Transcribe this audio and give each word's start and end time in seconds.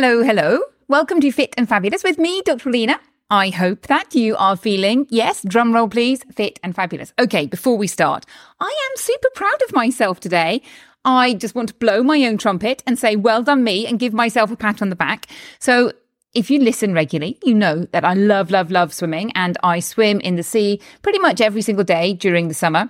Hello, 0.00 0.22
hello. 0.22 0.60
Welcome 0.86 1.20
to 1.22 1.32
Fit 1.32 1.52
and 1.58 1.68
Fabulous 1.68 2.04
with 2.04 2.18
me, 2.18 2.40
Dr. 2.42 2.70
Lena. 2.70 3.00
I 3.30 3.48
hope 3.48 3.88
that 3.88 4.14
you 4.14 4.36
are 4.36 4.56
feeling, 4.56 5.08
yes, 5.10 5.42
drum 5.42 5.74
roll 5.74 5.88
please, 5.88 6.22
fit 6.32 6.60
and 6.62 6.72
fabulous. 6.72 7.12
Okay, 7.18 7.46
before 7.46 7.76
we 7.76 7.88
start, 7.88 8.24
I 8.60 8.66
am 8.66 8.96
super 8.96 9.28
proud 9.34 9.60
of 9.62 9.74
myself 9.74 10.20
today. 10.20 10.62
I 11.04 11.34
just 11.34 11.56
want 11.56 11.70
to 11.70 11.74
blow 11.74 12.04
my 12.04 12.24
own 12.26 12.38
trumpet 12.38 12.80
and 12.86 12.96
say, 12.96 13.16
well 13.16 13.42
done 13.42 13.64
me, 13.64 13.88
and 13.88 13.98
give 13.98 14.12
myself 14.12 14.52
a 14.52 14.56
pat 14.56 14.80
on 14.80 14.90
the 14.90 14.94
back. 14.94 15.26
So, 15.58 15.90
if 16.32 16.48
you 16.48 16.60
listen 16.60 16.94
regularly, 16.94 17.36
you 17.42 17.52
know 17.52 17.86
that 17.86 18.04
I 18.04 18.14
love, 18.14 18.52
love, 18.52 18.70
love 18.70 18.94
swimming, 18.94 19.32
and 19.34 19.58
I 19.64 19.80
swim 19.80 20.20
in 20.20 20.36
the 20.36 20.44
sea 20.44 20.80
pretty 21.02 21.18
much 21.18 21.40
every 21.40 21.62
single 21.62 21.84
day 21.84 22.12
during 22.12 22.46
the 22.46 22.54
summer. 22.54 22.88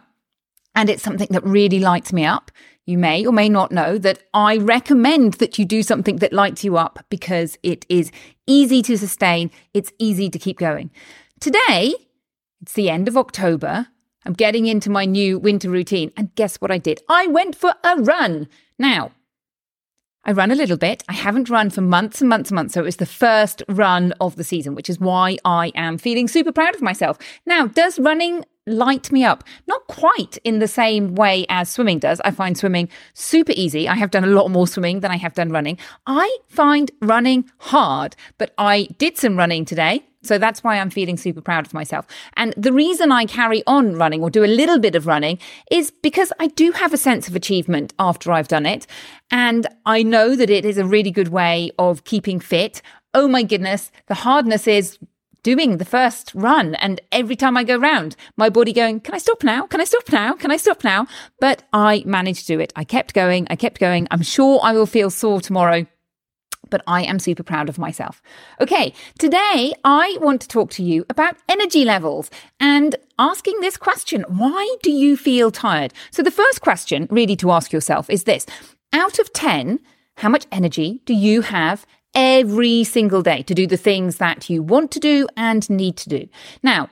And 0.75 0.90
it's 0.90 1.02
something 1.02 1.28
that 1.30 1.42
really 1.42 1.80
lights 1.80 2.12
me 2.12 2.26
up. 2.26 2.50
You 2.88 2.97
may 2.97 3.26
or 3.26 3.34
may 3.34 3.50
not 3.50 3.71
know 3.71 3.99
that 3.99 4.22
I 4.32 4.56
recommend 4.56 5.34
that 5.34 5.59
you 5.59 5.66
do 5.66 5.82
something 5.82 6.16
that 6.16 6.32
lights 6.32 6.65
you 6.65 6.78
up 6.78 7.04
because 7.10 7.59
it 7.62 7.84
is 7.91 8.10
easy 8.47 8.81
to 8.81 8.97
sustain, 8.97 9.50
it's 9.75 9.93
easy 9.99 10.31
to 10.31 10.38
keep 10.38 10.56
going. 10.56 10.91
Today, 11.38 11.94
it's 12.62 12.72
the 12.72 12.88
end 12.88 13.06
of 13.06 13.19
October. 13.19 13.88
I'm 14.25 14.32
getting 14.32 14.65
into 14.65 14.88
my 14.88 15.04
new 15.04 15.38
winter 15.38 15.69
routine. 15.69 16.12
And 16.16 16.34
guess 16.34 16.62
what 16.62 16.71
I 16.71 16.78
did? 16.78 17.03
I 17.10 17.26
went 17.26 17.54
for 17.54 17.75
a 17.84 17.97
run. 17.97 18.49
Now, 18.78 19.12
I 20.25 20.32
run 20.32 20.50
a 20.50 20.55
little 20.55 20.78
bit. 20.78 21.05
I 21.10 21.12
haven't 21.12 21.50
run 21.50 21.69
for 21.69 21.82
months 21.82 22.22
and 22.22 22.31
months 22.31 22.49
and 22.49 22.55
months. 22.55 22.72
So 22.72 22.81
it 22.81 22.84
was 22.84 22.97
the 22.97 23.05
first 23.05 23.62
run 23.69 24.15
of 24.19 24.37
the 24.37 24.44
season, 24.44 24.75
which 24.75 24.88
is 24.88 24.99
why 24.99 25.37
I 25.44 25.72
am 25.75 25.99
feeling 25.99 26.26
super 26.26 26.53
proud 26.53 26.75
of 26.75 26.81
myself. 26.81 27.19
Now, 27.44 27.66
does 27.66 27.99
running 27.99 28.47
light 28.68 29.10
me 29.10 29.24
up. 29.24 29.44
Not 29.66 29.86
quite 29.86 30.38
in 30.44 30.58
the 30.58 30.68
same 30.68 31.14
way 31.14 31.46
as 31.48 31.70
swimming 31.70 31.98
does. 31.98 32.20
I 32.24 32.30
find 32.30 32.56
swimming 32.56 32.88
super 33.14 33.52
easy. 33.56 33.88
I 33.88 33.94
have 33.94 34.10
done 34.10 34.24
a 34.24 34.28
lot 34.28 34.48
more 34.48 34.66
swimming 34.66 35.00
than 35.00 35.10
I 35.10 35.16
have 35.16 35.34
done 35.34 35.50
running. 35.50 35.78
I 36.06 36.38
find 36.48 36.90
running 37.00 37.50
hard, 37.58 38.16
but 38.38 38.54
I 38.58 38.88
did 38.98 39.16
some 39.16 39.36
running 39.36 39.64
today. 39.64 40.04
So 40.22 40.36
that's 40.36 40.64
why 40.64 40.78
I'm 40.78 40.90
feeling 40.90 41.16
super 41.16 41.40
proud 41.40 41.64
of 41.66 41.72
myself. 41.72 42.06
And 42.36 42.52
the 42.56 42.72
reason 42.72 43.12
I 43.12 43.24
carry 43.24 43.62
on 43.66 43.94
running 43.94 44.22
or 44.22 44.30
do 44.30 44.44
a 44.44 44.46
little 44.46 44.78
bit 44.78 44.96
of 44.96 45.06
running 45.06 45.38
is 45.70 45.90
because 45.90 46.32
I 46.40 46.48
do 46.48 46.72
have 46.72 46.92
a 46.92 46.98
sense 46.98 47.28
of 47.28 47.36
achievement 47.36 47.94
after 47.98 48.32
I've 48.32 48.48
done 48.48 48.66
it. 48.66 48.86
And 49.30 49.66
I 49.86 50.02
know 50.02 50.34
that 50.34 50.50
it 50.50 50.64
is 50.64 50.76
a 50.76 50.84
really 50.84 51.12
good 51.12 51.28
way 51.28 51.70
of 51.78 52.04
keeping 52.04 52.40
fit. 52.40 52.82
Oh 53.14 53.28
my 53.28 53.42
goodness. 53.42 53.92
The 54.06 54.14
hardness 54.14 54.66
is 54.66 54.98
doing 55.56 55.78
the 55.78 55.84
first 55.86 56.31
run. 56.34 56.75
And 56.75 57.00
every 57.10 57.34
time 57.34 57.56
I 57.56 57.64
go 57.64 57.78
round, 57.78 58.16
my 58.36 58.50
body 58.50 58.75
going, 58.75 59.00
can 59.00 59.14
I 59.14 59.19
stop 59.19 59.42
now? 59.42 59.66
Can 59.66 59.81
I 59.81 59.84
stop 59.84 60.12
now? 60.12 60.34
Can 60.34 60.50
I 60.50 60.59
stop 60.59 60.84
now? 60.84 61.06
But 61.41 61.62
I 61.72 62.03
managed 62.04 62.47
to 62.47 62.54
do 62.54 62.60
it. 62.60 62.70
I 62.76 62.84
kept 62.84 63.14
going. 63.14 63.47
I 63.48 63.56
kept 63.56 63.81
going. 63.81 64.06
I'm 64.10 64.20
sure 64.20 64.60
I 64.62 64.75
will 64.75 64.84
feel 64.84 65.08
sore 65.08 65.41
tomorrow. 65.41 65.87
But 66.69 66.82
I 66.87 67.03
am 67.04 67.19
super 67.19 67.42
proud 67.42 67.70
of 67.70 67.78
myself. 67.78 68.20
Okay, 68.60 68.92
today 69.19 69.72
I 69.84 70.19
want 70.20 70.42
to 70.42 70.48
talk 70.48 70.70
to 70.72 70.82
you 70.82 71.06
about 71.08 71.38
energy 71.48 71.82
levels 71.87 72.31
and 72.60 72.94
asking 73.19 73.60
this 73.60 73.78
question 73.78 74.26
Why 74.28 74.76
do 74.82 74.91
you 74.91 75.16
feel 75.16 75.50
tired? 75.50 75.94
So, 76.10 76.22
the 76.22 76.31
first 76.31 76.60
question 76.60 77.08
really 77.10 77.37
to 77.37 77.53
ask 77.53 77.72
yourself 77.72 78.10
is 78.10 78.25
this 78.25 78.44
Out 78.92 79.19
of 79.19 79.32
10, 79.32 79.81
how 80.19 80.28
much 80.28 80.44
energy 80.53 81.00
do 81.06 81.14
you 81.14 81.41
have 81.41 81.87
every 82.14 82.84
single 82.84 83.22
day 83.22 83.42
to 83.42 83.54
do 83.54 83.66
the 83.66 83.76
things 83.76 84.16
that 84.16 84.48
you 84.50 84.62
want 84.62 84.91
to 84.92 85.00
do 85.00 85.26
and 85.36 85.69
need 85.69 85.96
to 85.98 86.08
do. 86.08 86.28
Now, 86.62 86.91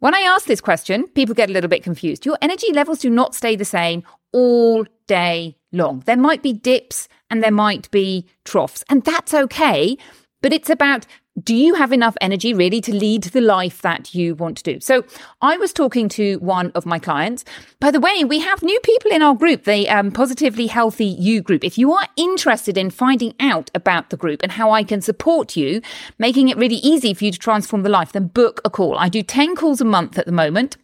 when 0.00 0.14
I 0.14 0.20
ask 0.20 0.46
this 0.46 0.60
question, 0.60 1.06
people 1.08 1.34
get 1.34 1.48
a 1.48 1.52
little 1.52 1.70
bit 1.70 1.84
confused. 1.84 2.26
Your 2.26 2.36
energy 2.42 2.72
levels 2.72 2.98
do 2.98 3.08
not 3.08 3.36
stay 3.36 3.54
the 3.54 3.64
same 3.64 4.02
all 4.32 4.84
day 5.06 5.56
long. 5.70 6.02
There 6.06 6.16
might 6.16 6.42
be 6.42 6.52
dips 6.52 7.08
and 7.30 7.42
there 7.42 7.52
might 7.52 7.90
be 7.90 8.26
troughs, 8.44 8.82
and 8.88 9.04
that's 9.04 9.32
okay. 9.32 9.96
But 10.42 10.52
it's 10.52 10.68
about 10.68 11.06
do 11.42 11.54
you 11.54 11.74
have 11.74 11.92
enough 11.92 12.16
energy 12.20 12.52
really 12.52 12.80
to 12.82 12.94
lead 12.94 13.24
the 13.24 13.40
life 13.40 13.80
that 13.82 14.14
you 14.14 14.34
want 14.34 14.58
to 14.58 14.62
do? 14.62 14.80
So 14.80 15.04
I 15.40 15.56
was 15.56 15.72
talking 15.72 16.08
to 16.10 16.36
one 16.36 16.70
of 16.72 16.84
my 16.84 16.98
clients. 16.98 17.44
By 17.80 17.90
the 17.90 18.00
way, 18.00 18.22
we 18.24 18.40
have 18.40 18.62
new 18.62 18.78
people 18.80 19.10
in 19.10 19.22
our 19.22 19.34
group, 19.34 19.64
the 19.64 19.88
um, 19.88 20.10
Positively 20.10 20.66
Healthy 20.66 21.06
You 21.06 21.40
group. 21.40 21.64
If 21.64 21.78
you 21.78 21.92
are 21.92 22.06
interested 22.16 22.76
in 22.76 22.90
finding 22.90 23.34
out 23.40 23.70
about 23.74 24.10
the 24.10 24.16
group 24.16 24.42
and 24.42 24.52
how 24.52 24.72
I 24.72 24.84
can 24.84 25.00
support 25.00 25.56
you, 25.56 25.80
making 26.18 26.48
it 26.48 26.58
really 26.58 26.76
easy 26.76 27.14
for 27.14 27.24
you 27.24 27.32
to 27.32 27.38
transform 27.38 27.82
the 27.82 27.88
life, 27.88 28.12
then 28.12 28.26
book 28.26 28.60
a 28.64 28.70
call. 28.70 28.98
I 28.98 29.08
do 29.08 29.22
10 29.22 29.56
calls 29.56 29.80
a 29.80 29.86
month 29.86 30.18
at 30.18 30.26
the 30.26 30.32
moment. 30.32 30.76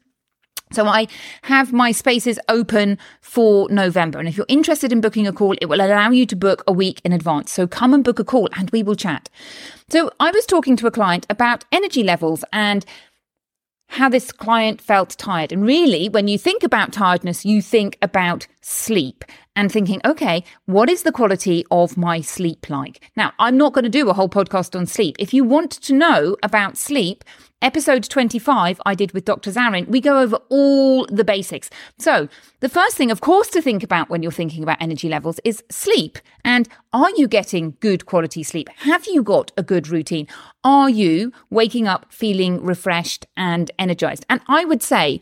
So 0.73 0.87
I 0.87 1.07
have 1.43 1.73
my 1.73 1.93
spaces 1.93 2.39
open 2.49 2.99
for 3.21 3.69
November. 3.71 4.19
And 4.19 4.29
if 4.29 4.37
you're 4.37 4.47
interested 4.49 4.93
in 4.93 5.01
booking 5.01 5.27
a 5.27 5.33
call, 5.33 5.55
it 5.61 5.67
will 5.67 5.81
allow 5.81 6.11
you 6.11 6.27
to 6.27 6.37
book 6.37 6.63
a 6.67 6.73
week 6.73 7.01
in 7.05 7.13
advance. 7.13 7.53
So 7.53 7.67
come 7.67 7.95
and 7.95 8.05
book 8.05 8.19
a 8.19 8.25
call 8.25 8.49
and 8.57 8.71
we 8.71 8.83
will 8.83 8.97
chat. 8.97 9.29
So 9.89 10.11
I 10.21 10.31
was 10.31 10.47
talking 10.47 10.77
to 10.77 10.87
a 10.87 10.91
client 10.91 11.27
about 11.31 11.65
energy 11.73 12.03
levels 12.03 12.45
and 12.53 12.85
how 13.89 14.09
this 14.09 14.33
client 14.33 14.81
felt 14.81 15.17
tired. 15.19 15.51
And 15.51 15.65
really, 15.65 16.09
when 16.09 16.29
you 16.29 16.37
think 16.37 16.63
about 16.63 16.93
tiredness, 16.93 17.45
you 17.45 17.63
think 17.63 17.97
about 18.03 18.47
sleep 18.61 19.25
and 19.59 19.73
thinking, 19.73 20.01
okay, 20.05 20.45
what 20.67 20.89
is 20.89 21.03
the 21.03 21.11
quality 21.11 21.67
of 21.73 21.97
my 21.97 22.21
sleep 22.21 22.71
like? 22.71 23.11
Now, 23.17 23.33
I'm 23.41 23.57
not 23.57 23.73
going 23.73 23.83
to 23.83 23.91
do 23.91 24.09
a 24.09 24.15
whole 24.15 24.29
podcast 24.29 24.79
on 24.79 24.87
sleep. 24.87 25.17
If 25.19 25.35
you 25.35 25.43
want 25.43 25.73
to 25.73 25.93
know 25.93 26.37
about 26.45 26.77
sleep, 26.79 27.25
Episode 27.61 28.05
25, 28.05 28.81
I 28.87 28.95
did 28.95 29.11
with 29.11 29.25
Dr. 29.25 29.51
Zarin, 29.51 29.89
we 29.89 30.01
go 30.01 30.21
over 30.21 30.37
all 30.49 31.07
the 31.07 31.25
basics. 31.25 31.69
So, 31.99 32.29
the 32.61 32.69
first 32.69 32.97
thing, 32.97 33.11
of 33.11 33.21
course, 33.21 33.49
to 33.49 33.61
think 33.61 33.83
about 33.83 34.09
when 34.09 34.23
you're 34.23 34.31
thinking 34.31 34.63
about 34.63 34.81
energy 34.81 35.09
levels 35.09 35.41
is 35.45 35.65
sleep. 35.69 36.21
And 36.45 36.69
are 36.93 37.11
you 37.17 37.27
getting 37.27 37.77
good 37.81 38.07
quality 38.07 38.45
sleep? 38.45 38.69
Have 38.77 39.07
you 39.09 39.25
got 39.25 39.51
a 39.57 39.65
good 39.65 39.89
routine? 39.89 40.29
Are 40.63 40.89
you 40.89 41.33
waking 41.51 41.89
up 41.89 42.07
feeling 42.13 42.63
refreshed 42.63 43.27
and 43.37 43.73
energized? 43.77 44.25
And 44.31 44.41
I 44.47 44.65
would 44.65 44.85
say, 44.85 45.21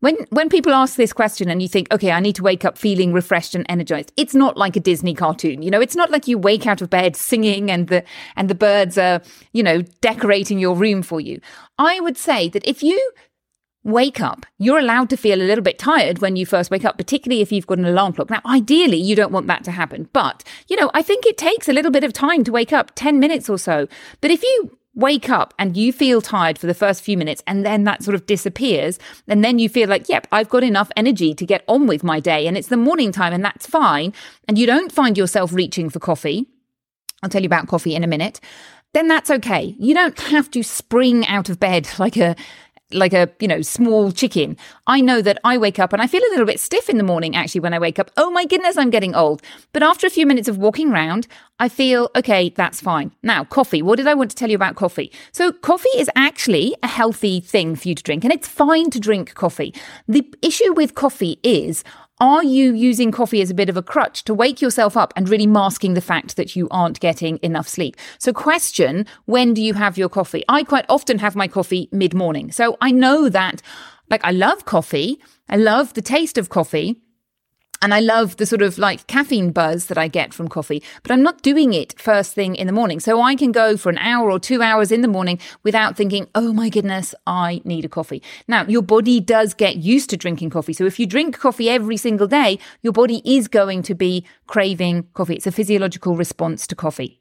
when 0.00 0.16
when 0.30 0.48
people 0.48 0.72
ask 0.72 0.96
this 0.96 1.12
question 1.12 1.48
and 1.48 1.62
you 1.62 1.68
think, 1.68 1.92
okay, 1.92 2.10
I 2.10 2.20
need 2.20 2.36
to 2.36 2.42
wake 2.42 2.64
up 2.64 2.76
feeling 2.76 3.12
refreshed 3.12 3.54
and 3.54 3.64
energized, 3.68 4.12
it's 4.16 4.34
not 4.34 4.56
like 4.56 4.76
a 4.76 4.80
Disney 4.80 5.14
cartoon. 5.14 5.62
You 5.62 5.70
know, 5.70 5.80
it's 5.80 5.96
not 5.96 6.10
like 6.10 6.28
you 6.28 6.38
wake 6.38 6.66
out 6.66 6.82
of 6.82 6.90
bed 6.90 7.16
singing 7.16 7.70
and 7.70 7.88
the 7.88 8.04
and 8.36 8.48
the 8.48 8.54
birds 8.54 8.98
are, 8.98 9.22
you 9.52 9.62
know, 9.62 9.82
decorating 10.00 10.58
your 10.58 10.76
room 10.76 11.02
for 11.02 11.20
you. 11.20 11.40
I 11.78 12.00
would 12.00 12.18
say 12.18 12.48
that 12.50 12.66
if 12.66 12.82
you 12.82 13.12
wake 13.84 14.20
up, 14.20 14.44
you're 14.58 14.80
allowed 14.80 15.08
to 15.08 15.16
feel 15.16 15.40
a 15.40 15.44
little 15.44 15.62
bit 15.62 15.78
tired 15.78 16.18
when 16.18 16.34
you 16.34 16.44
first 16.44 16.70
wake 16.72 16.84
up, 16.84 16.98
particularly 16.98 17.40
if 17.40 17.52
you've 17.52 17.68
got 17.68 17.78
an 17.78 17.84
alarm 17.84 18.12
clock. 18.12 18.28
Now, 18.28 18.42
ideally, 18.44 18.96
you 18.96 19.14
don't 19.14 19.32
want 19.32 19.46
that 19.46 19.62
to 19.64 19.70
happen, 19.70 20.08
but 20.12 20.42
you 20.68 20.76
know, 20.76 20.90
I 20.92 21.02
think 21.02 21.24
it 21.24 21.38
takes 21.38 21.68
a 21.68 21.72
little 21.72 21.92
bit 21.92 22.04
of 22.04 22.12
time 22.12 22.44
to 22.44 22.52
wake 22.52 22.72
up, 22.72 22.92
10 22.96 23.18
minutes 23.20 23.48
or 23.48 23.58
so. 23.58 23.86
But 24.20 24.30
if 24.30 24.42
you 24.42 24.76
wake 24.96 25.30
up 25.30 25.54
and 25.58 25.76
you 25.76 25.92
feel 25.92 26.20
tired 26.20 26.58
for 26.58 26.66
the 26.66 26.74
first 26.74 27.02
few 27.02 27.16
minutes 27.16 27.42
and 27.46 27.64
then 27.64 27.84
that 27.84 28.02
sort 28.02 28.14
of 28.14 28.26
disappears 28.26 28.98
and 29.28 29.44
then 29.44 29.58
you 29.58 29.68
feel 29.68 29.88
like 29.88 30.08
yep 30.08 30.26
i've 30.32 30.48
got 30.48 30.64
enough 30.64 30.90
energy 30.96 31.34
to 31.34 31.46
get 31.46 31.62
on 31.68 31.86
with 31.86 32.02
my 32.02 32.18
day 32.18 32.46
and 32.46 32.56
it's 32.56 32.68
the 32.68 32.76
morning 32.76 33.12
time 33.12 33.32
and 33.32 33.44
that's 33.44 33.66
fine 33.66 34.12
and 34.48 34.58
you 34.58 34.66
don't 34.66 34.92
find 34.92 35.18
yourself 35.18 35.52
reaching 35.52 35.90
for 35.90 35.98
coffee. 35.98 36.46
I'll 37.22 37.30
tell 37.30 37.42
you 37.42 37.46
about 37.46 37.68
coffee 37.68 37.94
in 37.94 38.04
a 38.04 38.08
minute. 38.08 38.40
Then 38.94 39.08
that's 39.08 39.30
okay. 39.30 39.74
You 39.78 39.94
don't 39.94 40.18
have 40.20 40.50
to 40.52 40.62
spring 40.62 41.26
out 41.26 41.48
of 41.48 41.60
bed 41.60 41.88
like 41.98 42.16
a 42.16 42.36
like 42.92 43.12
a, 43.12 43.28
you 43.40 43.48
know, 43.48 43.62
small 43.62 44.12
chicken. 44.12 44.56
I 44.86 45.00
know 45.00 45.20
that 45.22 45.38
I 45.42 45.58
wake 45.58 45.78
up 45.78 45.92
and 45.92 46.00
I 46.00 46.06
feel 46.06 46.22
a 46.22 46.30
little 46.30 46.46
bit 46.46 46.60
stiff 46.60 46.88
in 46.88 46.98
the 46.98 47.02
morning 47.02 47.34
actually 47.34 47.60
when 47.60 47.74
I 47.74 47.78
wake 47.78 47.98
up. 47.98 48.10
Oh 48.16 48.30
my 48.30 48.44
goodness, 48.44 48.76
I'm 48.76 48.90
getting 48.90 49.14
old. 49.14 49.42
But 49.72 49.82
after 49.82 50.06
a 50.06 50.10
few 50.10 50.26
minutes 50.26 50.48
of 50.48 50.58
walking 50.58 50.92
around, 50.92 51.26
I 51.58 51.68
feel, 51.68 52.10
okay, 52.14 52.50
that's 52.50 52.80
fine. 52.80 53.12
Now, 53.22 53.44
coffee. 53.44 53.82
What 53.82 53.96
did 53.96 54.06
I 54.06 54.14
want 54.14 54.30
to 54.30 54.36
tell 54.36 54.50
you 54.50 54.56
about 54.56 54.76
coffee? 54.76 55.10
So, 55.32 55.52
coffee 55.52 55.88
is 55.96 56.10
actually 56.14 56.76
a 56.82 56.86
healthy 56.86 57.40
thing 57.40 57.76
for 57.76 57.88
you 57.88 57.94
to 57.94 58.02
drink, 58.02 58.24
and 58.24 58.32
it's 58.32 58.46
fine 58.46 58.90
to 58.90 59.00
drink 59.00 59.34
coffee. 59.34 59.74
The 60.06 60.26
issue 60.42 60.74
with 60.74 60.94
coffee 60.94 61.38
is 61.42 61.82
are 62.18 62.42
you 62.42 62.72
using 62.72 63.12
coffee 63.12 63.42
as 63.42 63.50
a 63.50 63.54
bit 63.54 63.68
of 63.68 63.76
a 63.76 63.82
crutch 63.82 64.24
to 64.24 64.32
wake 64.32 64.62
yourself 64.62 64.96
up 64.96 65.12
and 65.16 65.28
really 65.28 65.46
masking 65.46 65.92
the 65.92 66.00
fact 66.00 66.36
that 66.36 66.56
you 66.56 66.66
aren't 66.70 66.98
getting 67.00 67.38
enough 67.42 67.68
sleep? 67.68 67.96
So, 68.18 68.32
question 68.32 69.04
when 69.26 69.52
do 69.52 69.62
you 69.62 69.74
have 69.74 69.98
your 69.98 70.08
coffee? 70.08 70.42
I 70.48 70.62
quite 70.62 70.86
often 70.88 71.18
have 71.18 71.36
my 71.36 71.46
coffee 71.46 71.88
mid 71.92 72.14
morning. 72.14 72.50
So, 72.52 72.78
I 72.80 72.90
know 72.90 73.28
that, 73.28 73.60
like, 74.10 74.24
I 74.24 74.30
love 74.30 74.64
coffee. 74.64 75.20
I 75.48 75.56
love 75.56 75.92
the 75.92 76.02
taste 76.02 76.38
of 76.38 76.48
coffie. 76.48 76.96
And 77.82 77.92
I 77.92 78.00
love 78.00 78.36
the 78.36 78.46
sort 78.46 78.62
of 78.62 78.78
like 78.78 79.06
caffeine 79.06 79.52
buzz 79.52 79.86
that 79.86 79.98
I 79.98 80.08
get 80.08 80.32
from 80.32 80.48
coffee, 80.48 80.82
but 81.02 81.12
I'm 81.12 81.22
not 81.22 81.42
doing 81.42 81.74
it 81.74 81.98
first 82.00 82.34
thing 82.34 82.56
in 82.56 82.66
the 82.66 82.72
morning. 82.72 83.00
So 83.00 83.20
I 83.20 83.34
can 83.34 83.52
go 83.52 83.76
for 83.76 83.90
an 83.90 83.98
hour 83.98 84.30
or 84.30 84.40
two 84.40 84.62
hours 84.62 84.90
in 84.90 85.02
the 85.02 85.08
morning 85.08 85.38
without 85.62 85.96
thinking, 85.96 86.26
oh 86.34 86.52
my 86.52 86.68
goodness, 86.68 87.14
I 87.26 87.60
need 87.64 87.84
a 87.84 87.88
coffee. 87.88 88.22
Now, 88.48 88.64
your 88.64 88.82
body 88.82 89.20
does 89.20 89.54
get 89.54 89.76
used 89.76 90.10
to 90.10 90.16
drinking 90.16 90.50
coffee. 90.50 90.72
So 90.72 90.86
if 90.86 90.98
you 90.98 91.06
drink 91.06 91.38
coffee 91.38 91.68
every 91.68 91.96
single 91.96 92.26
day, 92.26 92.58
your 92.82 92.92
body 92.92 93.22
is 93.24 93.46
going 93.46 93.82
to 93.82 93.94
be 93.94 94.24
craving 94.46 95.08
coffee. 95.14 95.34
It's 95.34 95.46
a 95.46 95.52
physiological 95.52 96.16
response 96.16 96.66
to 96.68 96.74
coffee. 96.74 97.20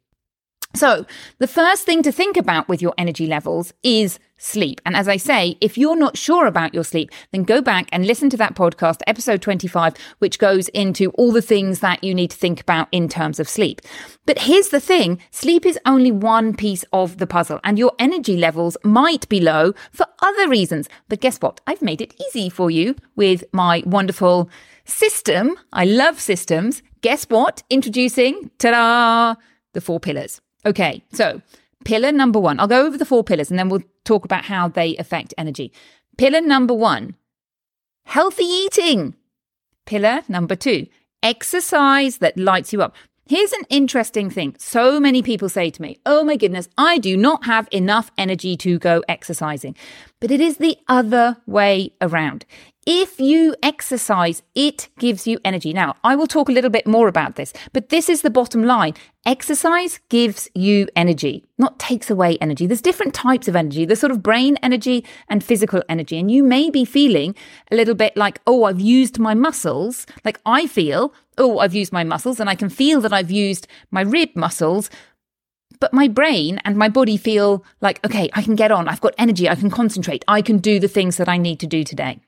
So, 0.76 1.06
the 1.40 1.48
first 1.48 1.86
thing 1.86 2.04
to 2.04 2.12
think 2.12 2.36
about 2.36 2.68
with 2.68 2.82
your 2.82 2.94
energy 2.98 3.28
levels 3.28 3.74
is 3.82 4.20
sleep. 4.38 4.82
And 4.86 4.94
as 4.94 5.08
I 5.08 5.16
say, 5.16 5.58
if 5.62 5.78
you're 5.78 5.96
not 5.96 6.18
sure 6.18 6.46
about 6.48 6.74
your 6.74 6.84
sleep, 6.84 7.12
then 7.32 7.44
go 7.44 7.62
back 7.62 7.88
and 7.94 8.06
listen 8.06 8.30
to 8.32 8.38
that 8.38 8.56
podcast, 8.56 9.00
episode 9.08 9.42
25, 9.42 9.94
which 10.20 10.38
goes 10.38 10.68
into 10.70 11.12
all 11.12 11.32
the 11.32 11.42
things 11.42 11.80
that 11.80 12.04
you 12.04 12.14
need 12.14 12.32
to 12.32 12.38
think 12.38 12.60
about 12.60 12.90
in 12.92 13.08
terms 13.08 13.40
of 13.40 13.48
sleep. 13.48 13.82
But 14.26 14.40
here's 14.40 14.70
the 14.70 14.82
thing 14.82 15.22
sleep 15.32 15.66
is 15.66 15.80
only 15.86 16.12
one 16.12 16.54
piece 16.54 16.84
of 16.92 17.20
the 17.20 17.28
puzzle, 17.28 17.62
and 17.64 17.80
your 17.80 17.94
energy 17.98 18.36
levels 18.36 18.76
might 18.84 19.30
be 19.30 19.40
low 19.40 19.74
for 19.92 20.06
other 20.22 20.50
reasons. 20.50 20.90
But 21.08 21.22
guess 21.22 21.38
what? 21.38 21.62
I've 21.66 21.82
made 21.82 22.02
it 22.02 22.14
easy 22.28 22.50
for 22.50 22.70
you 22.70 22.96
with 23.16 23.46
my 23.54 23.82
wonderful 23.86 24.50
system. 24.84 25.56
I 25.72 25.86
love 25.86 26.20
systems. 26.20 26.84
Guess 27.00 27.26
what? 27.30 27.64
Introducing, 27.70 28.52
ta 28.58 28.72
da, 28.72 29.36
the 29.74 29.82
four 29.82 30.00
pillars. 30.00 30.42
Okay, 30.66 31.04
so 31.14 31.42
pillar 31.84 32.12
number 32.12 32.40
one, 32.40 32.60
I'll 32.60 32.68
go 32.68 32.86
over 32.86 32.98
the 32.98 33.06
four 33.06 33.24
pillars 33.24 33.50
and 33.50 33.60
then 33.60 33.70
we'll 33.70 33.84
talk 34.04 34.26
about 34.26 34.46
how 34.46 34.68
they 34.68 34.96
affect 34.98 35.34
energy. 35.38 35.72
Pillar 36.18 36.42
number 36.42 36.74
one, 36.74 37.16
healthy 38.06 38.44
eating. 38.44 39.16
Pillar 39.86 40.22
number 40.28 40.56
two, 40.56 40.88
exercise 41.22 42.18
that 42.18 42.38
lights 42.38 42.74
you 42.74 42.82
up. 42.82 42.96
Here's 43.28 43.54
an 43.54 43.66
interesting 43.70 44.30
thing. 44.30 44.56
So 44.60 45.00
many 45.00 45.24
people 45.24 45.50
say 45.50 45.72
to 45.72 45.82
me, 45.82 45.98
Oh 46.06 46.24
my 46.24 46.36
goodness, 46.36 46.70
I 46.78 47.00
do 47.00 47.18
not 47.18 47.46
have 47.46 47.68
enough 47.72 48.12
energy 48.20 48.56
to 48.58 48.78
go 48.78 49.04
exercising. 49.08 49.76
But 50.20 50.30
it 50.30 50.40
is 50.40 50.58
the 50.58 50.78
other 50.88 51.38
way 51.48 51.92
around. 52.02 52.46
If 52.88 53.20
you 53.20 53.56
exercise, 53.64 54.44
it 54.54 54.90
gives 55.00 55.26
you 55.26 55.40
energy. 55.44 55.74
Now, 55.74 55.96
I 56.04 56.16
will 56.16 56.28
talk 56.28 56.50
a 56.50 56.52
little 56.52 56.70
bit 56.70 56.86
more 56.86 57.08
about 57.08 57.36
this, 57.36 57.52
but 57.74 57.90
this 57.90 58.10
is 58.10 58.22
the 58.22 58.30
bottom 58.30 58.64
line. 58.64 58.94
Exercise 59.26 60.00
gives 60.10 60.48
you 60.54 60.88
energy, 60.96 61.44
not 61.58 61.80
takes 61.80 62.12
away 62.12 62.38
energy. 62.40 62.68
There's 62.68 62.84
different 62.84 63.16
types 63.16 63.48
of 63.48 63.56
energy. 63.56 63.86
There's 63.86 64.00
sort 64.00 64.12
of 64.12 64.22
brain 64.22 64.58
energy 64.62 65.04
and 65.28 65.44
physical 65.44 65.82
energy. 65.90 66.20
And 66.20 66.30
you 66.30 66.44
may 66.44 66.70
be 66.70 66.86
feeling 66.86 67.34
a 67.72 67.76
little 67.76 67.96
bit 67.96 68.16
like, 68.16 68.40
oh, 68.46 68.66
I've 68.66 68.80
used 68.80 69.18
my 69.18 69.34
muscles. 69.34 70.06
Like 70.24 70.40
I 70.46 70.68
feel, 70.68 71.12
oh, 71.40 71.58
I've 71.58 71.74
used 71.74 71.92
my 71.92 72.04
muscles 72.04 72.40
and 72.40 72.52
I 72.52 72.56
can 72.56 72.70
feel 72.70 73.02
that 73.02 73.12
I've 73.12 73.32
used 73.32 73.68
my 73.90 74.02
rib 74.02 74.30
muscles. 74.36 74.92
But 75.80 75.92
my 75.92 76.08
brain 76.08 76.62
and 76.64 76.78
my 76.78 76.90
body 76.90 77.18
feel 77.18 77.66
like, 77.82 78.06
okay, 78.06 78.30
I 78.34 78.44
can 78.44 78.56
get 78.56 78.72
on. 78.72 78.88
I've 78.88 79.02
got 79.02 79.16
energy. 79.18 79.50
I 79.50 79.56
can 79.56 79.72
concentrate. 79.72 80.24
I 80.28 80.44
can 80.44 80.60
do 80.60 80.80
the 80.80 80.88
things 80.88 81.18
that 81.18 81.28
I 81.28 81.38
need 81.38 81.60
to 81.62 81.68
do 81.68 81.84
today. 81.84 82.20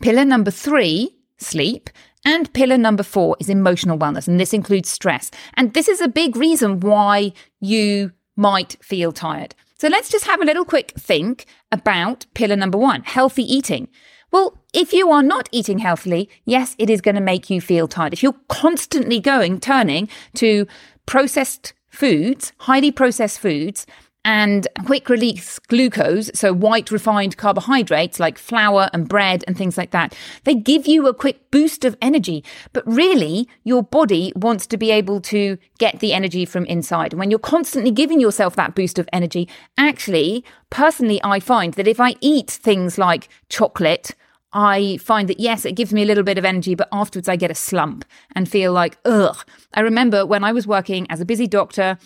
Pillar 0.00 0.24
number 0.24 0.50
three, 0.50 1.16
sleep. 1.38 1.90
And 2.24 2.52
pillar 2.52 2.76
number 2.76 3.02
four 3.02 3.36
is 3.40 3.48
emotional 3.48 3.98
wellness, 3.98 4.28
and 4.28 4.38
this 4.38 4.52
includes 4.52 4.90
stress. 4.90 5.30
And 5.54 5.72
this 5.72 5.88
is 5.88 6.00
a 6.00 6.08
big 6.08 6.36
reason 6.36 6.80
why 6.80 7.32
you 7.60 8.12
might 8.36 8.76
feel 8.82 9.12
tired. 9.12 9.54
So 9.78 9.88
let's 9.88 10.10
just 10.10 10.26
have 10.26 10.42
a 10.42 10.44
little 10.44 10.66
quick 10.66 10.92
think 10.98 11.46
about 11.72 12.26
pillar 12.34 12.56
number 12.56 12.76
one 12.76 13.02
healthy 13.04 13.42
eating. 13.42 13.88
Well, 14.30 14.58
if 14.74 14.92
you 14.92 15.10
are 15.10 15.22
not 15.22 15.48
eating 15.50 15.78
healthily, 15.78 16.28
yes, 16.44 16.76
it 16.78 16.90
is 16.90 17.00
going 17.00 17.14
to 17.14 17.20
make 17.20 17.48
you 17.50 17.60
feel 17.60 17.88
tired. 17.88 18.12
If 18.12 18.22
you're 18.22 18.36
constantly 18.48 19.18
going, 19.18 19.58
turning 19.58 20.08
to 20.34 20.66
processed 21.06 21.72
foods, 21.88 22.52
highly 22.58 22.92
processed 22.92 23.40
foods, 23.40 23.86
and 24.24 24.68
quick 24.84 25.08
release 25.08 25.58
glucose, 25.58 26.30
so 26.34 26.52
white 26.52 26.90
refined 26.90 27.36
carbohydrates 27.36 28.20
like 28.20 28.36
flour 28.36 28.90
and 28.92 29.08
bread 29.08 29.44
and 29.46 29.56
things 29.56 29.78
like 29.78 29.92
that, 29.92 30.14
they 30.44 30.54
give 30.54 30.86
you 30.86 31.06
a 31.06 31.14
quick 31.14 31.50
boost 31.50 31.84
of 31.84 31.96
energy. 32.02 32.44
But 32.72 32.86
really, 32.86 33.48
your 33.64 33.82
body 33.82 34.32
wants 34.36 34.66
to 34.68 34.76
be 34.76 34.90
able 34.90 35.20
to 35.22 35.56
get 35.78 36.00
the 36.00 36.12
energy 36.12 36.44
from 36.44 36.66
inside. 36.66 37.12
And 37.12 37.20
when 37.20 37.30
you're 37.30 37.38
constantly 37.38 37.90
giving 37.90 38.20
yourself 38.20 38.56
that 38.56 38.74
boost 38.74 38.98
of 38.98 39.08
energy, 39.12 39.48
actually, 39.78 40.44
personally, 40.68 41.20
I 41.24 41.40
find 41.40 41.74
that 41.74 41.88
if 41.88 41.98
I 41.98 42.16
eat 42.20 42.50
things 42.50 42.98
like 42.98 43.28
chocolate, 43.48 44.14
I 44.52 44.98
find 44.98 45.28
that 45.28 45.40
yes, 45.40 45.64
it 45.64 45.76
gives 45.76 45.92
me 45.92 46.02
a 46.02 46.06
little 46.06 46.24
bit 46.24 46.36
of 46.36 46.44
energy, 46.44 46.74
but 46.74 46.88
afterwards 46.92 47.28
I 47.28 47.36
get 47.36 47.50
a 47.50 47.54
slump 47.54 48.04
and 48.34 48.48
feel 48.48 48.72
like, 48.72 48.98
ugh. 49.04 49.44
I 49.74 49.80
remember 49.80 50.26
when 50.26 50.44
I 50.44 50.52
was 50.52 50.66
working 50.66 51.06
as 51.08 51.20
a 51.20 51.24
busy 51.24 51.46
doctor, 51.46 51.98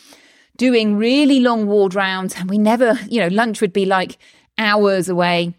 doing 0.56 0.96
really 0.96 1.40
long 1.40 1.66
ward 1.66 1.94
rounds 1.94 2.34
and 2.37 2.49
we 2.49 2.58
never, 2.58 2.99
you 3.08 3.20
know, 3.20 3.28
lunch 3.28 3.61
would 3.61 3.73
be 3.73 3.84
like 3.84 4.18
hours 4.58 5.08
away. 5.08 5.54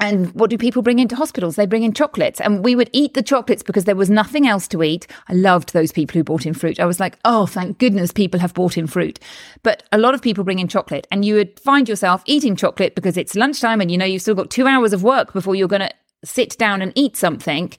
And 0.00 0.34
what 0.34 0.50
do 0.50 0.58
people 0.58 0.82
bring 0.82 0.98
into 0.98 1.14
hospitals? 1.14 1.54
They 1.54 1.64
bring 1.64 1.84
in 1.84 1.92
chocolates. 1.92 2.40
And 2.40 2.64
we 2.64 2.74
would 2.74 2.90
eat 2.92 3.14
the 3.14 3.22
chocolates 3.22 3.62
because 3.62 3.84
there 3.84 3.94
was 3.94 4.10
nothing 4.10 4.48
else 4.48 4.66
to 4.68 4.82
eat. 4.82 5.06
I 5.28 5.34
loved 5.34 5.72
those 5.72 5.92
people 5.92 6.14
who 6.14 6.24
bought 6.24 6.44
in 6.44 6.54
fruit. 6.54 6.80
I 6.80 6.86
was 6.86 6.98
like, 6.98 7.18
oh, 7.24 7.46
thank 7.46 7.78
goodness 7.78 8.10
people 8.10 8.40
have 8.40 8.52
bought 8.52 8.76
in 8.76 8.88
fruit. 8.88 9.20
But 9.62 9.84
a 9.92 9.98
lot 9.98 10.14
of 10.14 10.20
people 10.20 10.42
bring 10.42 10.58
in 10.58 10.66
chocolate. 10.66 11.06
And 11.12 11.24
you 11.24 11.36
would 11.36 11.60
find 11.60 11.88
yourself 11.88 12.24
eating 12.26 12.56
chocolate 12.56 12.96
because 12.96 13.16
it's 13.16 13.36
lunchtime 13.36 13.80
and 13.80 13.92
you 13.92 13.98
know 13.98 14.04
you've 14.04 14.22
still 14.22 14.34
got 14.34 14.50
two 14.50 14.66
hours 14.66 14.92
of 14.92 15.04
work 15.04 15.32
before 15.32 15.54
you're 15.54 15.68
going 15.68 15.88
to 15.88 15.94
sit 16.24 16.58
down 16.58 16.82
and 16.82 16.92
eat 16.96 17.16
something. 17.16 17.72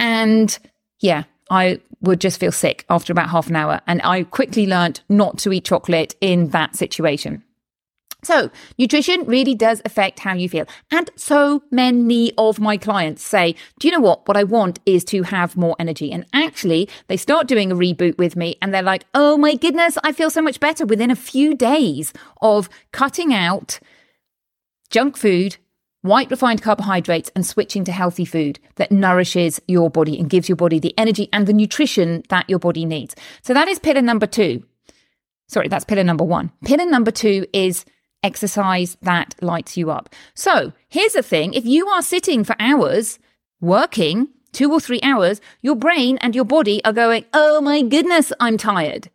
And 0.00 0.58
yeah, 1.00 1.24
I 1.50 1.80
would 2.02 2.20
just 2.20 2.38
feel 2.38 2.52
sick 2.52 2.84
after 2.90 3.12
about 3.12 3.30
half 3.30 3.48
an 3.48 3.56
hour. 3.56 3.80
And 3.86 4.00
I 4.02 4.24
quickly 4.24 4.66
learnt 4.66 5.02
not 5.08 5.38
to 5.38 5.52
eat 5.52 5.64
chocolate 5.64 6.14
in 6.20 6.48
that 6.48 6.76
situation. 6.76 7.42
So, 8.24 8.50
nutrition 8.78 9.24
really 9.24 9.56
does 9.56 9.82
affect 9.84 10.20
how 10.20 10.34
you 10.34 10.48
feel. 10.48 10.66
And 10.92 11.10
so 11.16 11.64
many 11.72 12.32
of 12.38 12.60
my 12.60 12.76
clients 12.76 13.24
say, 13.24 13.56
Do 13.80 13.88
you 13.88 13.92
know 13.92 14.00
what? 14.00 14.28
What 14.28 14.36
I 14.36 14.44
want 14.44 14.78
is 14.86 15.02
to 15.06 15.24
have 15.24 15.56
more 15.56 15.74
energy. 15.80 16.12
And 16.12 16.24
actually, 16.32 16.88
they 17.08 17.16
start 17.16 17.48
doing 17.48 17.72
a 17.72 17.74
reboot 17.74 18.18
with 18.18 18.36
me 18.36 18.56
and 18.62 18.72
they're 18.72 18.80
like, 18.80 19.06
Oh 19.12 19.36
my 19.36 19.56
goodness, 19.56 19.98
I 20.04 20.12
feel 20.12 20.30
so 20.30 20.40
much 20.40 20.60
better 20.60 20.86
within 20.86 21.10
a 21.10 21.16
few 21.16 21.56
days 21.56 22.12
of 22.40 22.68
cutting 22.92 23.34
out 23.34 23.80
junk 24.88 25.16
food 25.16 25.56
white 26.02 26.30
refined 26.30 26.62
carbohydrates 26.62 27.30
and 27.34 27.46
switching 27.46 27.84
to 27.84 27.92
healthy 27.92 28.24
food 28.24 28.58
that 28.76 28.92
nourishes 28.92 29.60
your 29.66 29.90
body 29.90 30.18
and 30.18 30.28
gives 30.28 30.48
your 30.48 30.56
body 30.56 30.78
the 30.78 30.94
energy 30.98 31.28
and 31.32 31.46
the 31.46 31.52
nutrition 31.52 32.22
that 32.28 32.48
your 32.50 32.58
body 32.58 32.84
needs. 32.84 33.16
So 33.42 33.54
that 33.54 33.68
is 33.68 33.78
pillar 33.78 34.02
number 34.02 34.26
two. 34.26 34.64
Sorry, 35.48 35.68
that's 35.68 35.84
pillar 35.84 36.04
number 36.04 36.24
one. 36.24 36.52
Pillar 36.64 36.86
number 36.86 37.10
two 37.10 37.46
is 37.52 37.84
exercise 38.22 38.96
that 39.02 39.34
lights 39.40 39.76
you 39.76 39.90
up. 39.90 40.08
So 40.34 40.72
here's 40.88 41.14
the 41.14 41.22
thing 41.22 41.54
if 41.54 41.64
you 41.64 41.88
are 41.88 42.02
sitting 42.02 42.44
for 42.44 42.56
hours 42.58 43.18
working, 43.60 44.28
two 44.52 44.72
or 44.72 44.80
three 44.80 45.00
hours, 45.02 45.40
your 45.60 45.76
brain 45.76 46.18
and 46.18 46.34
your 46.34 46.44
body 46.44 46.84
are 46.84 46.92
going, 46.92 47.24
oh 47.32 47.60
my 47.60 47.82
goodness, 47.82 48.32
I'm 48.40 48.56
tired. 48.56 49.08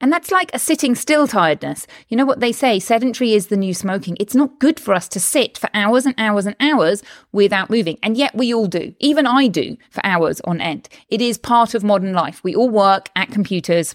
And 0.00 0.10
that's 0.10 0.30
like 0.30 0.50
a 0.54 0.58
sitting 0.58 0.94
still 0.94 1.28
tiredness. 1.28 1.86
You 2.08 2.16
know 2.16 2.24
what 2.24 2.40
they 2.40 2.52
say? 2.52 2.78
Sedentary 2.78 3.34
is 3.34 3.48
the 3.48 3.56
new 3.56 3.74
smoking. 3.74 4.16
It's 4.18 4.34
not 4.34 4.58
good 4.58 4.80
for 4.80 4.94
us 4.94 5.08
to 5.08 5.20
sit 5.20 5.58
for 5.58 5.68
hours 5.74 6.06
and 6.06 6.14
hours 6.16 6.46
and 6.46 6.56
hours 6.58 7.02
without 7.32 7.68
moving. 7.68 7.98
And 8.02 8.16
yet 8.16 8.34
we 8.34 8.54
all 8.54 8.66
do. 8.66 8.94
Even 8.98 9.26
I 9.26 9.46
do 9.46 9.76
for 9.90 10.04
hours 10.04 10.40
on 10.42 10.60
end. 10.60 10.88
It 11.08 11.20
is 11.20 11.36
part 11.36 11.74
of 11.74 11.84
modern 11.84 12.14
life. 12.14 12.42
We 12.42 12.54
all 12.54 12.70
work 12.70 13.10
at 13.14 13.30
computers 13.30 13.94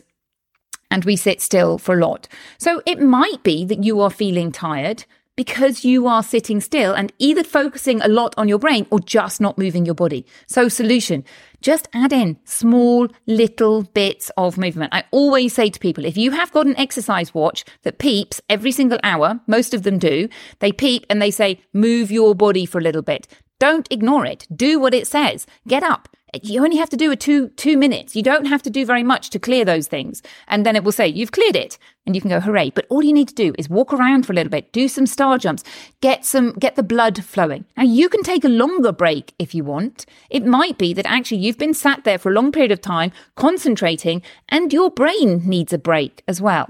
and 0.92 1.04
we 1.06 1.16
sit 1.16 1.42
still 1.42 1.80
for 1.80 1.98
a 1.98 2.06
lot. 2.06 2.28
So 2.60 2.82
it 2.86 3.02
might 3.02 3.42
be 3.42 3.66
that 3.66 3.84
you 3.84 4.00
are 4.02 4.12
feeling 4.12 4.52
tired 4.52 5.06
because 5.36 5.84
you 5.84 6.08
are 6.08 6.24
sitting 6.24 6.62
still 6.62 6.94
and 6.94 7.12
either 7.20 7.44
focusing 7.44 8.01
a 8.01 8.08
lot 8.08 8.34
on 8.38 8.48
your 8.48 8.60
brain 8.60 8.88
or 8.89 9.00
just 9.00 9.42
not 9.42 9.58
moving 9.58 9.86
your 9.86 9.96
body. 9.96 10.25
So 10.48 10.70
solution, 10.70 11.24
just 11.62 11.88
add 11.94 12.13
in 12.13 12.38
small 12.46 13.08
little 13.27 13.84
bits 13.84 14.32
of 14.38 14.58
movement. 14.58 14.94
I 14.94 15.04
always 15.12 15.54
say 15.54 15.70
to 15.70 15.80
people, 15.80 16.06
if 16.06 16.18
you 16.18 16.32
have 16.32 16.51
got 16.51 16.68
an 16.68 16.77
exercise 16.77 17.34
watch 17.34 17.65
that 17.84 17.98
peeps 17.98 18.42
every 18.50 18.72
single 18.72 19.00
hour, 19.04 19.39
most 19.48 19.74
of 19.74 19.84
them 19.84 20.00
do, 20.00 20.30
they 20.60 20.72
peep 20.72 21.06
and 21.10 21.22
they 21.22 21.32
say, 21.32 21.60
move 21.74 22.12
your 22.12 22.36
body 22.36 22.65
for 22.65 22.80
a 22.80 22.84
little 22.84 23.01
bit. 23.01 23.27
Don't 23.60 23.88
ignore 23.92 24.25
it. 24.25 24.48
Do 24.54 24.80
what 24.80 24.94
it 24.94 25.08
says. 25.08 25.48
Get 25.68 25.82
up, 25.82 26.10
you 26.44 26.63
only 26.63 26.77
have 26.77 26.89
to 26.89 26.98
do 26.98 27.12
a 27.12 27.15
two 27.15 27.50
two 27.50 27.77
minutes. 27.77 28.15
You 28.15 28.24
don't 28.24 28.46
have 28.46 28.63
to 28.63 28.70
do 28.70 28.86
very 28.86 29.04
much 29.04 29.30
to 29.32 29.39
clear 29.39 29.65
those 29.65 29.88
things. 29.88 30.22
And 30.48 30.65
then 30.65 30.75
it 30.75 30.84
will 30.84 30.92
say, 30.92 31.08
you've 31.08 31.32
cleared 31.32 31.56
it. 31.56 31.77
And 32.06 32.15
you 32.15 32.22
can 32.22 32.30
go, 32.30 32.39
hooray. 32.39 32.70
But 32.70 32.86
all 32.89 33.04
you 33.04 33.13
need 33.13 33.27
to 33.30 33.34
do 33.34 33.54
is 33.58 33.70
walk 33.70 33.92
around 33.92 34.25
for 34.25 34.34
a 34.34 34.36
little 34.36 34.51
bit, 34.51 34.72
do 34.72 34.88
some 34.88 35.08
star 35.08 35.38
jumps, 35.38 35.63
get 36.01 36.25
some 36.25 36.54
get 36.54 36.75
the 36.75 36.84
blood 36.84 37.24
flowing. 37.24 37.65
Now 37.77 37.84
you 37.84 38.10
can 38.10 38.24
take 38.24 38.44
a 38.44 38.50
longer 38.50 38.92
break 38.92 39.34
if 39.39 39.56
you 39.56 39.63
want. 39.63 40.06
It 40.30 40.46
might 40.46 40.77
be 40.77 40.94
that 40.94 41.06
actually 41.08 41.38
you've 41.38 41.58
been 41.58 41.74
sat 41.74 42.04
there 42.04 42.18
for 42.18 42.30
a 42.30 42.34
long 42.34 42.51
period 42.51 42.72
of 42.72 42.82
time, 42.82 43.12
concentrating, 43.36 44.22
and 44.50 44.72
your 44.72 44.92
brain 44.92 45.42
needs 45.48 45.74
a 45.74 45.77
break 45.77 46.24
as 46.27 46.42
well. 46.42 46.68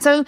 So 0.00 0.24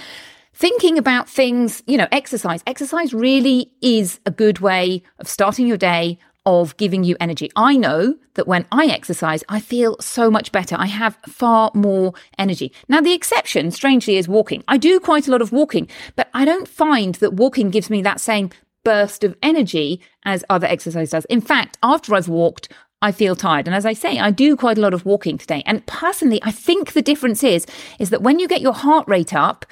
thinking 0.55 0.99
about 0.99 1.29
things, 1.29 1.83
you 1.87 1.97
know, 1.97 2.09
exercise. 2.11 2.63
Exercise 2.67 3.15
really 3.15 3.71
is 3.81 4.19
a 4.27 4.31
good 4.31 4.59
way 4.59 5.03
of 5.21 5.29
starting 5.29 5.69
your 5.69 5.77
day, 5.77 6.19
of 6.49 6.75
giving 6.79 7.05
you 7.05 7.15
energy. 7.21 7.51
I 7.55 7.77
know 7.77 8.17
that 8.35 8.49
when 8.49 8.65
I 8.73 8.87
exercise, 8.87 9.45
I 9.51 9.61
feel 9.61 9.97
so 10.01 10.31
much 10.31 10.51
better. 10.51 10.77
I 10.79 10.87
have 10.87 11.19
far 11.29 11.71
more 11.75 12.15
energy. 12.39 12.73
Now, 12.89 13.03
the 13.03 13.13
exception, 13.13 13.71
strangely, 13.71 14.17
is 14.17 14.29
walking. 14.29 14.65
I 14.67 14.79
do 14.79 14.99
quite 14.99 15.29
a 15.29 15.31
lot 15.31 15.43
of 15.43 15.53
walking, 15.53 15.89
but 16.17 16.31
I 16.33 16.47
don't 16.47 16.67
find 16.67 17.17
that 17.17 17.35
walking 17.35 17.69
gives 17.69 17.91
me 17.91 18.01
that 18.03 18.19
same 18.19 18.49
burst 18.83 19.25
of 19.25 19.37
energy 19.43 20.01
as 20.25 20.43
other 20.49 20.67
exercise 20.67 21.11
does. 21.11 21.27
In 21.27 21.43
fact, 21.43 21.77
after 21.83 22.15
I've 22.15 22.29
walked, 22.29 22.73
I 23.03 23.13
feel 23.13 23.37
tired. 23.37 23.69
And 23.69 23.77
as 23.77 23.85
I 23.85 23.93
say, 23.93 24.19
I 24.19 24.31
do 24.31 24.57
quite 24.57 24.79
a 24.79 24.81
lot 24.81 24.95
of 24.95 25.05
walking 25.05 25.37
today. 25.37 25.63
And 25.67 25.85
personally, 25.87 26.41
I 26.43 26.51
think 26.51 26.95
the 26.95 27.03
difference 27.03 27.45
is, 27.45 27.67
is 27.99 28.09
that 28.09 28.23
when 28.23 28.39
you 28.39 28.49
get 28.49 28.63
your 28.63 28.73
heart 28.73 29.07
rate 29.07 29.35
up, 29.35 29.67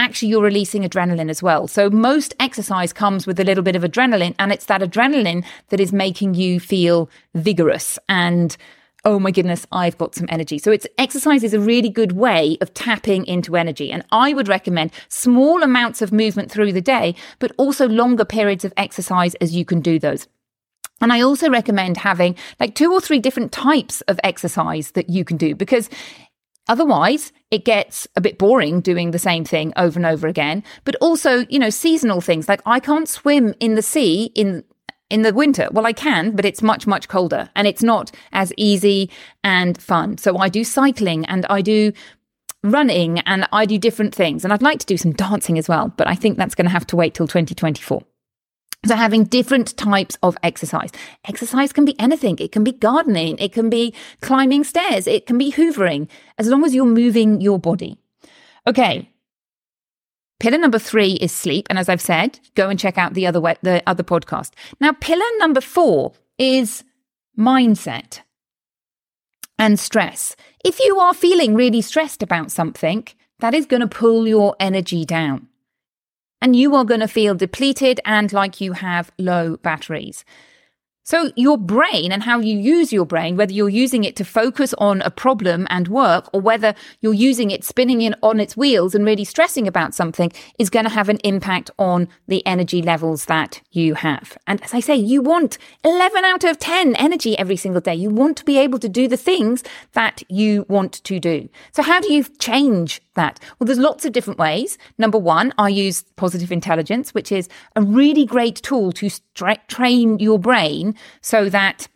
actually 0.00 0.28
you're 0.28 0.42
releasing 0.42 0.82
adrenaline 0.82 1.30
as 1.30 1.42
well. 1.42 1.68
So 1.68 1.90
most 1.90 2.34
exercise 2.40 2.92
comes 2.92 3.26
with 3.26 3.38
a 3.38 3.44
little 3.44 3.62
bit 3.62 3.76
of 3.76 3.82
adrenaline 3.82 4.34
and 4.38 4.50
it's 4.50 4.66
that 4.66 4.80
adrenaline 4.80 5.44
that 5.68 5.78
is 5.78 5.92
making 5.92 6.34
you 6.34 6.58
feel 6.58 7.08
vigorous 7.34 7.98
and 8.08 8.56
oh 9.04 9.18
my 9.18 9.30
goodness, 9.30 9.66
I've 9.72 9.96
got 9.96 10.14
some 10.14 10.26
energy. 10.28 10.58
So 10.58 10.70
it's 10.70 10.86
exercise 10.98 11.42
is 11.42 11.54
a 11.54 11.60
really 11.60 11.88
good 11.88 12.12
way 12.12 12.58
of 12.60 12.74
tapping 12.74 13.24
into 13.26 13.56
energy. 13.56 13.90
And 13.90 14.04
I 14.12 14.34
would 14.34 14.48
recommend 14.48 14.92
small 15.08 15.62
amounts 15.62 16.02
of 16.02 16.12
movement 16.12 16.50
through 16.50 16.72
the 16.72 16.82
day, 16.82 17.14
but 17.38 17.52
also 17.56 17.88
longer 17.88 18.24
periods 18.24 18.64
of 18.64 18.74
exercise 18.76 19.34
as 19.36 19.54
you 19.54 19.64
can 19.64 19.80
do 19.80 19.98
those. 19.98 20.26
And 21.00 21.12
I 21.12 21.22
also 21.22 21.48
recommend 21.48 21.96
having 21.96 22.36
like 22.58 22.74
two 22.74 22.92
or 22.92 23.00
three 23.00 23.20
different 23.20 23.52
types 23.52 24.02
of 24.02 24.20
exercise 24.22 24.90
that 24.90 25.08
you 25.08 25.24
can 25.24 25.38
do 25.38 25.54
because 25.54 25.88
Otherwise, 26.70 27.32
it 27.50 27.64
gets 27.64 28.06
a 28.14 28.20
bit 28.20 28.38
boring 28.38 28.80
doing 28.80 29.10
the 29.10 29.18
same 29.18 29.44
thing 29.44 29.72
over 29.74 29.98
and 29.98 30.06
over 30.06 30.28
again. 30.28 30.62
But 30.84 30.94
also, 31.00 31.44
you 31.48 31.58
know, 31.58 31.68
seasonal 31.68 32.20
things 32.20 32.48
like 32.48 32.62
I 32.64 32.78
can't 32.78 33.08
swim 33.08 33.54
in 33.58 33.74
the 33.74 33.82
sea 33.82 34.30
in 34.36 34.62
in 35.10 35.22
the 35.22 35.34
winter. 35.34 35.68
Well, 35.72 35.84
I 35.84 35.92
can, 35.92 36.36
but 36.36 36.44
it's 36.44 36.62
much, 36.62 36.86
much 36.86 37.08
colder 37.08 37.50
and 37.56 37.66
it's 37.66 37.82
not 37.82 38.12
as 38.32 38.52
easy 38.56 39.10
and 39.42 39.82
fun. 39.82 40.16
So 40.18 40.38
I 40.38 40.48
do 40.48 40.62
cycling 40.62 41.24
and 41.24 41.44
I 41.46 41.60
do 41.60 41.92
running 42.62 43.18
and 43.20 43.48
I 43.50 43.66
do 43.66 43.76
different 43.76 44.14
things. 44.14 44.44
And 44.44 44.52
I'd 44.52 44.62
like 44.62 44.78
to 44.78 44.86
do 44.86 44.96
some 44.96 45.10
dancing 45.10 45.58
as 45.58 45.68
well, 45.68 45.92
but 45.96 46.06
I 46.06 46.14
think 46.14 46.38
that's 46.38 46.54
going 46.54 46.66
to 46.66 46.70
have 46.70 46.86
to 46.86 46.96
wait 46.96 47.14
till 47.14 47.26
2024. 47.26 48.04
So 48.86 48.96
having 48.96 49.24
different 49.24 49.76
types 49.76 50.16
of 50.22 50.38
exercise. 50.42 50.90
Exercise 51.26 51.72
can 51.72 51.84
be 51.84 51.98
anything. 52.00 52.38
It 52.38 52.50
can 52.50 52.64
be 52.64 52.72
gardening. 52.72 53.36
It 53.38 53.52
can 53.52 53.68
be 53.68 53.94
climbing 54.22 54.64
stairs. 54.64 55.06
It 55.06 55.26
can 55.26 55.36
be 55.36 55.52
hoovering 55.52 56.08
as 56.38 56.48
long 56.48 56.64
as 56.64 56.74
you're 56.74 56.86
moving 56.86 57.42
your 57.42 57.58
body. 57.58 57.98
Okay. 58.66 59.10
Pillar 60.38 60.56
number 60.56 60.78
three 60.78 61.12
is 61.14 61.30
sleep. 61.30 61.66
And 61.68 61.78
as 61.78 61.90
I've 61.90 62.00
said, 62.00 62.40
go 62.54 62.70
and 62.70 62.78
check 62.78 62.96
out 62.96 63.12
the 63.12 63.26
other, 63.26 63.40
the 63.60 63.82
other 63.86 64.02
podcast. 64.02 64.52
Now, 64.80 64.92
pillar 64.92 65.26
number 65.36 65.60
four 65.60 66.12
is 66.38 66.82
mindset 67.38 68.20
and 69.58 69.78
stress. 69.78 70.36
If 70.64 70.80
you 70.80 70.98
are 70.98 71.12
feeling 71.12 71.54
really 71.54 71.82
stressed 71.82 72.22
about 72.22 72.50
something, 72.50 73.06
that 73.40 73.52
is 73.52 73.66
going 73.66 73.80
to 73.80 73.86
pull 73.86 74.26
your 74.26 74.56
energy 74.58 75.04
down 75.04 75.49
and 76.42 76.56
you 76.56 76.74
are 76.74 76.84
going 76.84 77.00
to 77.00 77.08
feel 77.08 77.34
depleted 77.34 78.00
and 78.04 78.32
like 78.32 78.60
you 78.60 78.72
have 78.72 79.10
low 79.18 79.56
batteries. 79.58 80.24
So, 81.10 81.32
your 81.34 81.58
brain 81.58 82.12
and 82.12 82.22
how 82.22 82.38
you 82.38 82.56
use 82.56 82.92
your 82.92 83.04
brain, 83.04 83.36
whether 83.36 83.52
you're 83.52 83.68
using 83.68 84.04
it 84.04 84.14
to 84.14 84.24
focus 84.24 84.72
on 84.78 85.02
a 85.02 85.10
problem 85.10 85.66
and 85.68 85.88
work, 85.88 86.28
or 86.32 86.40
whether 86.40 86.72
you're 87.00 87.14
using 87.14 87.50
it 87.50 87.64
spinning 87.64 88.00
in 88.00 88.14
on 88.22 88.38
its 88.38 88.56
wheels 88.56 88.94
and 88.94 89.04
really 89.04 89.24
stressing 89.24 89.66
about 89.66 89.92
something, 89.92 90.30
is 90.58 90.70
going 90.70 90.84
to 90.84 90.90
have 90.90 91.08
an 91.08 91.16
impact 91.24 91.68
on 91.80 92.06
the 92.28 92.46
energy 92.46 92.80
levels 92.80 93.24
that 93.24 93.60
you 93.72 93.94
have. 93.94 94.38
And 94.46 94.62
as 94.62 94.72
I 94.72 94.78
say, 94.78 94.94
you 94.94 95.20
want 95.20 95.58
11 95.84 96.24
out 96.24 96.44
of 96.44 96.60
10 96.60 96.94
energy 96.94 97.36
every 97.36 97.56
single 97.56 97.80
day. 97.80 97.96
You 97.96 98.10
want 98.10 98.36
to 98.36 98.44
be 98.44 98.58
able 98.58 98.78
to 98.78 98.88
do 98.88 99.08
the 99.08 99.16
things 99.16 99.64
that 99.94 100.22
you 100.28 100.64
want 100.68 100.92
to 100.92 101.18
do. 101.18 101.48
So, 101.72 101.82
how 101.82 101.98
do 102.00 102.12
you 102.12 102.22
change 102.38 103.00
that? 103.14 103.40
Well, 103.58 103.66
there's 103.66 103.78
lots 103.78 104.04
of 104.04 104.12
different 104.12 104.38
ways. 104.38 104.78
Number 104.98 105.18
one, 105.18 105.52
I 105.58 105.68
use 105.68 106.02
positive 106.16 106.52
intelligence, 106.52 107.12
which 107.12 107.32
is 107.32 107.48
a 107.76 107.82
really 107.82 108.24
great 108.24 108.56
tool 108.56 108.92
to 108.92 109.10
train 109.68 110.18
your 110.18 110.38
brain 110.38 110.94
so 111.20 111.48
that 111.48 111.88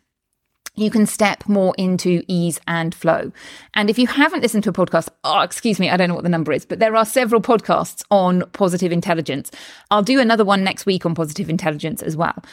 you 0.75 0.89
can 0.89 1.05
step 1.05 1.47
more 1.47 1.73
into 1.77 2.21
ease 2.27 2.59
and 2.67 2.93
flow. 2.93 3.31
And 3.73 3.89
if 3.89 3.97
you 3.97 4.07
haven't 4.07 4.41
listened 4.41 4.63
to 4.65 4.69
a 4.69 4.73
podcast, 4.73 5.09
oh, 5.23 5.41
excuse 5.41 5.79
me, 5.79 5.89
I 5.89 5.97
don't 5.97 6.09
know 6.09 6.15
what 6.15 6.23
the 6.23 6.29
number 6.29 6.51
is, 6.51 6.65
but 6.65 6.79
there 6.79 6.95
are 6.95 7.05
several 7.05 7.41
podcasts 7.41 8.03
on 8.11 8.43
positive 8.51 8.91
intelligence. 8.91 9.51
I'll 9.89 10.03
do 10.03 10.19
another 10.19 10.43
one 10.43 10.63
next 10.63 10.85
week 10.85 11.05
on 11.05 11.15
positive 11.15 11.49
intelligence 11.49 12.03
as 12.03 12.17
well. 12.17 12.43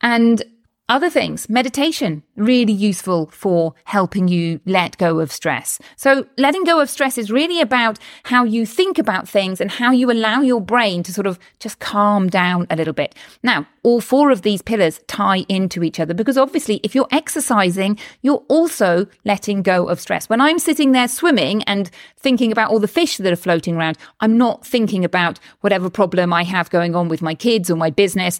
And 0.00 0.42
other 0.88 1.10
things, 1.10 1.48
meditation, 1.48 2.22
really 2.36 2.72
useful 2.72 3.26
for 3.26 3.74
helping 3.84 4.28
you 4.28 4.60
let 4.66 4.96
go 4.98 5.18
of 5.18 5.32
stress. 5.32 5.80
So 5.96 6.26
letting 6.38 6.62
go 6.62 6.80
of 6.80 6.88
stress 6.88 7.18
is 7.18 7.28
really 7.28 7.60
about 7.60 7.98
how 8.24 8.44
you 8.44 8.64
think 8.64 8.96
about 8.96 9.28
things 9.28 9.60
and 9.60 9.68
how 9.68 9.90
you 9.90 10.12
allow 10.12 10.42
your 10.42 10.60
brain 10.60 11.02
to 11.02 11.12
sort 11.12 11.26
of 11.26 11.40
just 11.58 11.80
calm 11.80 12.28
down 12.28 12.68
a 12.70 12.76
little 12.76 12.92
bit. 12.92 13.16
Now, 13.42 13.66
all 13.82 14.00
four 14.00 14.30
of 14.30 14.42
these 14.42 14.62
pillars 14.62 15.00
tie 15.08 15.44
into 15.48 15.82
each 15.82 15.98
other 15.98 16.14
because 16.14 16.38
obviously 16.38 16.78
if 16.84 16.94
you're 16.94 17.08
exercising, 17.10 17.98
you're 18.22 18.44
also 18.48 19.06
letting 19.24 19.62
go 19.62 19.88
of 19.88 19.98
stress. 19.98 20.28
When 20.28 20.40
I'm 20.40 20.60
sitting 20.60 20.92
there 20.92 21.08
swimming 21.08 21.64
and 21.64 21.90
thinking 22.16 22.52
about 22.52 22.70
all 22.70 22.78
the 22.78 22.86
fish 22.86 23.16
that 23.16 23.32
are 23.32 23.36
floating 23.36 23.76
around, 23.76 23.98
I'm 24.20 24.38
not 24.38 24.64
thinking 24.64 25.04
about 25.04 25.40
whatever 25.62 25.90
problem 25.90 26.32
I 26.32 26.44
have 26.44 26.70
going 26.70 26.94
on 26.94 27.08
with 27.08 27.22
my 27.22 27.34
kids 27.34 27.70
or 27.70 27.76
my 27.76 27.90
business 27.90 28.38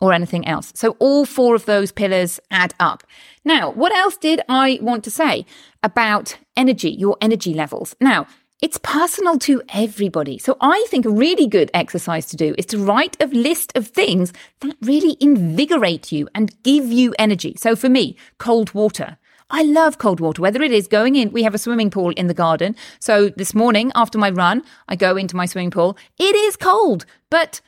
or 0.00 0.12
anything 0.12 0.46
else. 0.46 0.72
So 0.74 0.96
all 0.98 1.24
four 1.24 1.54
of 1.54 1.64
those 1.66 1.92
pillars 1.92 2.38
add 2.50 2.74
up. 2.78 3.02
Now, 3.44 3.70
what 3.70 3.92
else 3.92 4.16
did 4.16 4.40
I 4.48 4.78
want 4.82 5.04
to 5.04 5.10
say 5.10 5.46
about 5.82 6.36
energy, 6.56 6.90
your 6.90 7.16
energy 7.20 7.54
levels? 7.54 7.96
Now, 8.00 8.26
it's 8.62 8.78
personal 8.78 9.38
to 9.40 9.62
everybody. 9.68 10.38
So 10.38 10.56
I 10.62 10.86
think 10.88 11.04
a 11.04 11.10
really 11.10 11.46
good 11.46 11.70
exercise 11.74 12.26
to 12.26 12.36
do 12.36 12.54
is 12.56 12.64
to 12.66 12.78
write 12.78 13.16
a 13.22 13.26
list 13.26 13.72
of 13.76 13.88
things 13.88 14.32
that 14.60 14.76
really 14.80 15.16
invigorate 15.20 16.10
you 16.10 16.26
and 16.34 16.62
give 16.62 16.86
you 16.86 17.14
energy. 17.18 17.54
So 17.58 17.76
for 17.76 17.90
me, 17.90 18.16
cold 18.38 18.72
water. 18.72 19.18
I 19.50 19.62
love 19.62 19.98
cold 19.98 20.20
water, 20.20 20.42
whether 20.42 20.62
it 20.62 20.72
is 20.72 20.88
going 20.88 21.14
in, 21.14 21.30
we 21.32 21.44
have 21.44 21.54
a 21.54 21.58
swimming 21.58 21.90
pool 21.90 22.10
in 22.10 22.26
the 22.26 22.34
garden. 22.34 22.74
So 22.98 23.28
this 23.28 23.54
morning 23.54 23.92
after 23.94 24.18
my 24.18 24.30
run, 24.30 24.64
I 24.88 24.96
go 24.96 25.16
into 25.16 25.36
my 25.36 25.46
swimming 25.46 25.70
pool. 25.70 25.96
It 26.18 26.34
is 26.34 26.56
cold, 26.56 27.06
but 27.30 27.60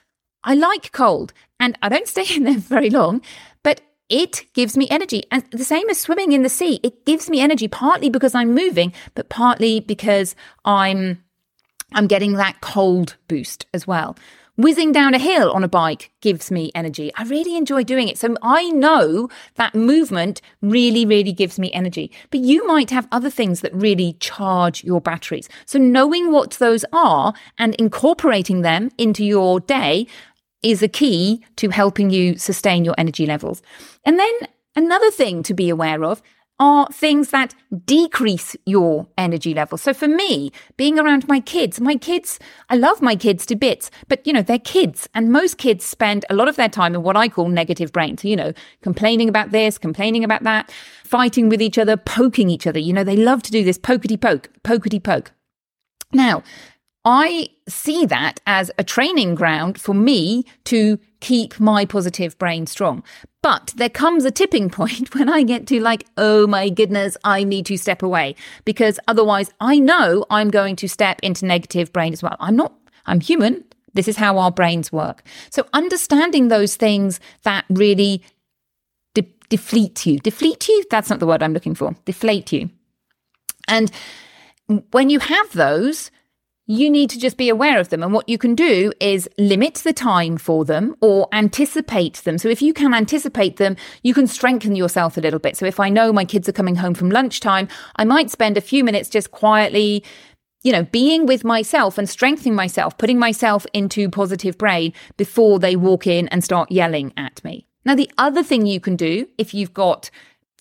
I 0.49 0.55
like 0.55 0.93
cold 0.93 1.35
and 1.61 1.78
I 1.83 1.90
don't 1.90 2.09
stay 2.14 2.25
in 2.35 2.45
there 2.45 2.59
very 2.59 2.90
long, 2.90 3.21
but 3.62 3.83
it 4.09 4.47
gives 4.55 4.76
me 4.76 4.88
energy. 4.90 5.23
And 5.31 5.45
the 5.50 5.64
same 5.64 5.88
as 5.90 6.00
swimming 6.00 6.33
in 6.33 6.43
the 6.43 6.49
sea, 6.49 6.81
it 6.83 7.05
gives 7.05 7.28
me 7.28 7.40
energy 7.40 7.69
partly 7.69 8.09
because 8.09 8.35
I'm 8.35 8.55
moving, 8.55 8.95
but 9.14 9.28
partly 9.28 9.81
because 9.81 10.35
I'm 10.64 11.23
I'm 11.95 12.07
getting 12.07 12.35
that 12.35 12.61
cold 12.61 13.17
boost 13.28 13.67
as 13.73 13.87
well. 13.87 14.17
Whizzing 14.59 14.90
down 14.90 15.14
a 15.14 15.19
hill 15.19 15.52
on 15.52 15.62
a 15.62 15.69
bike 15.69 16.11
gives 16.21 16.50
me 16.50 16.73
energy. 16.75 17.12
I 17.17 17.23
really 17.23 17.57
enjoy 17.57 17.85
doing 17.85 18.09
it. 18.09 18.19
So 18.19 18.35
I 18.43 18.71
know 18.71 19.28
that 19.55 19.75
movement 19.76 20.40
really, 20.61 21.07
really 21.07 21.33
gives 21.33 21.61
me 21.61 21.73
energy. 21.73 22.11
But 22.31 22.40
you 22.40 22.67
might 22.67 22.90
have 22.90 23.07
other 23.12 23.31
things 23.31 23.61
that 23.61 23.73
really 23.73 24.14
charge 24.14 24.83
your 24.83 25.00
batteries. 25.00 25.49
So 25.64 25.78
knowing 25.78 26.33
what 26.33 26.50
those 26.52 26.85
are 26.93 27.35
and 27.57 27.76
incorporating 27.76 28.62
them 28.62 28.90
into 28.99 29.25
your 29.25 29.61
day 29.61 30.09
is 30.62 30.83
a 30.83 30.88
key 30.88 31.45
to 31.57 31.69
helping 31.69 32.11
you 32.11 32.37
sustain 32.37 32.85
your 32.85 32.95
energy 32.99 33.27
levels. 33.27 33.62
And 34.05 34.19
then 34.19 34.33
another 34.75 35.11
thing 35.11 35.43
to 35.45 35.55
be 35.55 35.69
aware 35.69 36.05
of 36.05 36.23
are 36.61 36.88
things 36.88 37.31
that 37.31 37.55
decrease 37.85 38.57
your 38.67 39.07
energy 39.17 39.55
level. 39.55 39.79
So 39.79 39.95
for 39.95 40.09
me, 40.09 40.50
being 40.77 40.99
around 40.99 41.29
my 41.29 41.38
kids, 41.38 41.81
my 41.81 41.95
kids, 41.95 42.41
I 42.69 42.77
love 42.77 43.00
my 43.00 43.15
kids 43.15 43.47
to 43.47 43.57
bits, 43.57 43.91
but 44.09 44.27
you 44.27 44.33
know, 44.33 44.43
they're 44.43 44.59
kids 44.59 45.09
and 45.15 45.31
most 45.31 45.57
kids 45.59 45.85
spend 45.85 46.25
a 46.29 46.35
lot 46.35 46.49
of 46.49 46.57
their 46.57 46.69
time 46.69 46.97
in 46.97 47.03
what 47.03 47.17
I 47.17 47.29
call 47.29 47.49
negative 47.49 47.93
brain. 47.93 48.19
So, 48.19 48.27
you 48.27 48.35
know, 48.35 48.53
complaining 48.83 49.29
about 49.29 49.53
this, 49.53 49.79
complaining 49.79 50.25
about 50.25 50.43
that, 50.43 50.73
fighting 51.05 51.49
with 51.49 51.62
each 51.62 51.79
other, 51.79 51.97
poking 51.97 52.50
each 52.50 52.67
other. 52.67 52.81
You 52.81 52.93
know, 52.93 53.05
they 53.05 53.17
love 53.17 53.43
to 53.45 53.53
do 53.53 53.62
this 53.62 53.79
pokety 53.79 54.21
poke, 54.21 54.50
pokety 54.65 55.03
poke. 55.03 55.31
Now, 56.12 56.43
I 57.11 57.49
see 57.67 58.05
that 58.05 58.38
as 58.47 58.71
a 58.77 58.85
training 58.85 59.35
ground 59.35 59.81
for 59.81 59.95
me 59.95 60.45
to 60.65 60.99
keep 61.21 61.59
my 61.59 61.87
positive 61.87 62.37
brain 62.37 62.67
strong. 62.67 63.03
But 63.43 63.73
there 63.77 63.88
comes 63.88 64.27
a 64.27 64.31
tipping 64.31 64.69
point 64.79 65.15
when 65.15 65.31
I 65.31 65.43
get 65.43 65.67
to 65.69 65.81
like, 65.81 66.05
oh 66.19 66.47
my 66.47 66.69
goodness, 66.69 67.17
I 67.25 67.45
need 67.45 67.65
to 67.67 67.79
step 67.79 68.03
away 68.03 68.37
because 68.67 69.00
otherwise 69.09 69.50
I 69.59 69.79
know 69.79 70.27
I'm 70.29 70.50
going 70.50 70.77
to 70.77 70.88
step 70.88 71.19
into 71.23 71.47
negative 71.47 71.95
brain 71.95 72.12
as 72.12 72.23
well. 72.23 72.37
I'm 72.41 72.57
not, 72.57 72.75
I'm 73.07 73.21
human. 73.21 73.65
This 73.95 74.07
is 74.07 74.19
how 74.19 74.37
our 74.37 74.50
brains 74.50 74.93
work. 74.93 75.23
So 75.49 75.65
understanding 75.73 76.49
those 76.49 76.77
things 76.77 77.21
that 77.45 77.65
really 77.71 78.23
de- 79.15 79.33
deflate 79.49 80.05
you, 80.05 80.19
deflate 80.19 80.69
you, 80.69 80.85
that's 80.91 81.09
not 81.09 81.21
the 81.21 81.27
word 81.27 81.43
I'm 81.43 81.55
looking 81.55 81.75
for, 81.75 81.97
deflate 82.05 82.53
you. 82.53 82.69
And 83.67 83.91
when 84.91 85.09
you 85.09 85.21
have 85.21 85.53
those, 85.55 86.11
you 86.69 86.91
need 86.91 87.09
to 87.09 87.19
just 87.19 87.39
be 87.39 87.49
aware 87.49 87.81
of 87.81 87.89
them. 87.89 88.03
And 88.03 88.13
what 88.13 88.29
you 88.29 88.37
can 88.37 88.55
do 88.55 88.93
is 89.01 89.29
limit 89.39 89.77
the 89.77 89.93
time 89.95 90.37
for 90.37 90.67
them 90.67 90.95
or 91.01 91.27
anticipate 91.33 92.17
them. 92.19 92.37
So 92.37 92.51
if 92.51 92.61
you 92.61 92.75
can 92.75 92.93
anticipate 92.93 93.57
them, 93.57 93.75
you 94.03 94.13
can 94.13 94.27
strengthen 94.27 94.77
yourself 94.77 95.17
a 95.17 95.23
little 95.23 95.41
bit. 95.41 95.57
So 95.57 95.65
if 95.65 95.81
I 95.81 95.89
know 95.89 96.13
my 96.13 96.27
kids 96.27 96.47
are 96.47 96.53
coming 96.53 96.77
home 96.77 96.93
from 96.93 97.11
lunchtime, 97.11 97.69
I 97.97 98.05
might 98.05 98.31
spend 98.31 98.59
a 98.59 98.61
few 98.61 98.85
minutes 98.85 99.09
just 99.09 99.31
quietly 99.31 100.05
you 100.65 100.73
know, 100.73 100.83
being 100.83 101.25
with 101.25 101.45
myself 101.45 101.99
and 101.99 102.09
strengthening 102.09 102.55
myself, 102.55 102.99
putting 102.99 103.19
myself 103.19 103.65
into 103.73 104.11
positive 104.11 104.59
brain 104.59 104.93
before 105.17 105.61
they 105.61 105.77
walk 105.77 106.05
in 106.07 106.27
and 106.29 106.43
start 106.43 106.71
yelling 106.71 107.13
at 107.17 107.43
me. 107.45 107.65
Now, 107.85 107.95
the 107.95 108.11
other 108.19 108.43
thing 108.43 108.67
you 108.67 108.81
can 108.81 108.97
do 108.97 109.29
if 109.39 109.55
you've 109.55 109.73
got 109.73 110.11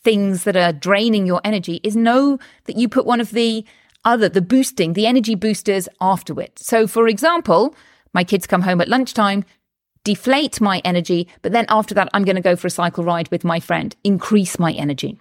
things 0.04 0.44
that 0.44 0.56
are 0.56 0.72
draining 0.72 1.26
your 1.26 1.42
energy 1.44 1.82
is 1.84 1.96
know 1.96 2.38
that 2.66 2.78
you 2.78 2.88
put 2.88 3.08
one 3.08 3.20
of 3.20 3.32
the 3.32 3.66
other, 4.08 4.30
the 4.30 4.42
boosting, 4.42 4.94
the 4.94 5.06
energy 5.06 5.36
boosters 5.36 5.88
afterward. 6.02 6.52
So, 6.56 6.88
for 6.88 7.08
example, 7.08 7.76
my 8.14 8.24
kids 8.24 8.48
come 8.48 8.62
home 8.62 8.82
at 8.82 8.88
lunchtime, 8.88 9.44
deflate 10.04 10.60
my 10.62 10.82
energy, 10.86 11.28
but 11.42 11.52
then 11.52 11.66
after 11.70 11.94
that, 11.94 12.10
I'm 12.14 12.24
going 12.24 12.38
to 12.38 12.42
go 12.42 12.56
for 12.56 12.68
a 12.68 12.72
cycle 12.72 13.04
ride 13.04 13.30
with 13.30 13.44
my 13.44 13.60
friend, 13.60 13.96
increase 14.04 14.58
my 14.58 14.72
energy. 14.72 15.20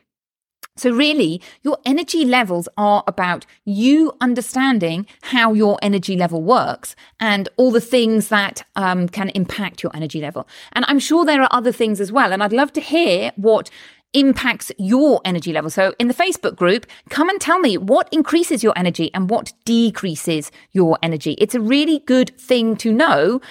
So, 0.78 0.90
really, 0.90 1.40
your 1.62 1.78
energy 1.86 2.26
levels 2.26 2.68
are 2.76 3.02
about 3.06 3.46
you 3.64 4.12
understanding 4.20 5.06
how 5.22 5.54
your 5.54 5.78
energy 5.80 6.16
level 6.16 6.42
works 6.42 6.94
and 7.18 7.48
all 7.56 7.70
the 7.70 7.80
things 7.80 8.28
that 8.28 8.62
um, 8.76 9.08
can 9.08 9.30
impact 9.30 9.82
your 9.82 9.90
energy 9.96 10.20
level. 10.20 10.46
And 10.72 10.84
I'm 10.86 10.98
sure 10.98 11.24
there 11.24 11.40
are 11.40 11.48
other 11.50 11.72
things 11.72 11.98
as 11.98 12.12
well. 12.12 12.30
And 12.30 12.42
I'd 12.42 12.52
love 12.52 12.74
to 12.74 12.82
hear 12.82 13.32
what 13.36 13.70
impacts 14.16 14.72
your 14.78 15.20
energy 15.24 15.52
level. 15.52 15.70
So 15.70 15.94
in 15.98 16.08
the 16.08 16.14
Facebook 16.14 16.56
group, 16.56 16.86
come 17.10 17.28
and 17.28 17.38
tell 17.40 17.60
me 17.60 17.76
what 17.76 18.08
increases 18.10 18.64
your 18.64 18.72
energy 18.74 19.10
and 19.12 19.28
what 19.28 19.52
decreases 19.66 20.50
your 20.72 20.98
energy. 21.02 21.32
It's 21.32 21.54
a 21.54 21.60
really 21.60 22.00
good 22.00 22.36
thing 22.38 22.76
to 22.76 22.90
know 22.90 23.42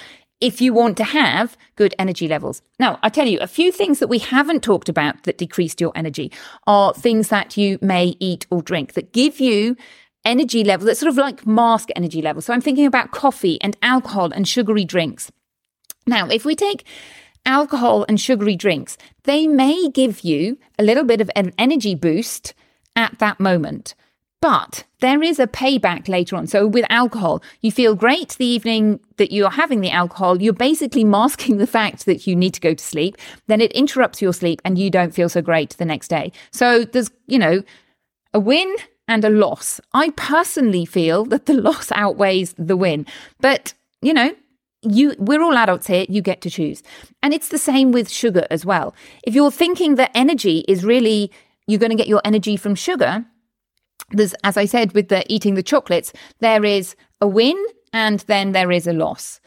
if 0.42 0.60
you 0.60 0.74
want 0.74 0.98
to 0.98 1.04
have 1.04 1.56
good 1.76 1.94
energy 2.00 2.28
levels. 2.28 2.62
Now, 2.80 3.00
I 3.04 3.10
tell 3.10 3.28
you, 3.28 3.40
a 3.40 3.48
few 3.48 3.72
things 3.72 4.00
that 4.00 4.08
we 4.08 4.18
haven't 4.18 4.64
talked 4.64 4.90
about 4.90 5.24
that 5.24 5.38
decreased 5.38 5.80
your 5.80 5.92
energy 5.96 6.32
are 6.66 6.94
things 6.94 7.30
that 7.30 7.56
you 7.56 7.78
may 7.82 8.16
eat 8.20 8.48
or 8.50 8.62
drink 8.62 8.94
that 8.94 9.14
give 9.14 9.40
you 9.40 9.78
energy 10.26 10.64
level 10.64 10.88
that 10.88 10.98
sort 10.98 11.10
of 11.10 11.18
like 11.18 11.46
mask 11.46 11.90
energy 11.96 12.22
level. 12.22 12.42
So 12.42 12.54
I'm 12.54 12.62
thinking 12.62 12.88
about 12.88 13.12
coffee 13.12 13.62
and 13.62 13.78
alcohol 13.84 14.32
and 14.34 14.48
sugary 14.48 14.84
drinks. 14.84 15.32
Now, 16.08 16.28
if 16.28 16.44
we 16.44 16.56
take 16.56 16.86
alcohol 17.46 18.06
and 18.08 18.20
sugary 18.20 18.56
drinks, 18.56 18.98
they 19.24 19.48
may 19.48 19.90
give 19.90 20.22
you 20.22 20.58
a 20.78 20.84
little 20.84 21.04
bit 21.04 21.22
of 21.22 21.30
an 21.36 21.54
energy 21.58 21.96
boost 21.96 22.54
at 22.96 23.18
that 23.20 23.40
moment. 23.40 23.96
But 24.42 24.84
there 25.00 25.24
is 25.24 25.40
a 25.40 25.48
payback 25.48 26.08
later 26.08 26.36
on. 26.36 26.46
So 26.46 26.68
with 26.68 26.86
alcohol, 26.90 27.42
you 27.62 27.72
feel 27.72 27.96
great 27.96 28.36
the 28.38 28.46
evening 28.46 29.00
that 29.18 29.32
you're 29.32 29.50
having 29.50 29.82
the 29.82 29.90
alcohol. 29.90 30.40
You're 30.42 30.54
basically 30.54 31.04
masking 31.18 31.58
the 31.58 31.66
fact 31.66 32.06
that 32.06 32.28
you 32.28 32.36
need 32.36 32.54
to 32.54 32.62
go 32.62 32.74
to 32.74 32.84
sleep. 32.84 33.18
Then 33.48 33.60
it 33.60 33.72
interrupts 33.72 34.22
your 34.22 34.34
sleep 34.34 34.62
and 34.64 34.78
you 34.78 34.92
don't 34.92 35.16
feel 35.16 35.30
so 35.30 35.42
great 35.42 35.72
the 35.78 35.86
next 35.86 36.10
day. 36.10 36.32
So 36.52 36.86
there's, 36.86 37.10
you 37.26 37.40
know, 37.40 37.64
a 38.36 38.40
win 38.40 38.76
and 39.08 39.26
a 39.26 39.30
loss. 39.30 39.82
I 39.94 40.10
personally 40.12 40.86
feel 40.86 41.26
that 41.26 41.48
the 41.48 41.54
loss 41.68 41.92
outweighs 41.94 42.54
the 42.58 42.78
win. 42.78 43.08
But, 43.40 43.74
you 44.02 44.14
know, 44.14 44.36
you 44.86 45.16
we're 45.18 45.42
all 45.42 45.58
adults 45.58 45.88
here 45.88 46.06
you 46.10 46.22
get 46.22 46.42
to 46.42 46.50
choose 46.50 46.84
and 47.22 47.34
it's 47.34 47.50
the 47.50 47.58
same 47.58 47.92
with 47.92 48.10
sugar 48.10 48.46
as 48.50 48.66
well 48.66 48.94
if 49.24 49.34
you're 49.34 49.52
thinking 49.52 49.96
that 49.96 50.12
energy 50.14 50.60
is 50.68 50.86
really 50.86 51.32
you're 51.68 51.80
going 51.80 51.90
to 51.90 51.96
get 51.96 52.08
your 52.08 52.22
energy 52.24 52.56
from 52.56 52.76
sugar 52.76 53.26
there's 54.12 54.34
as 54.44 54.58
i 54.58 54.66
said 54.66 54.94
with 54.94 55.10
the 55.10 55.24
eating 55.32 55.56
the 55.56 55.64
chocolates 55.64 56.14
there 56.40 56.64
is 56.64 56.96
a 57.22 57.28
win 57.28 57.58
and 57.94 58.22
then 58.22 58.52
there 58.52 58.72
is 58.72 58.88
a 58.88 58.94
loss 58.94 59.40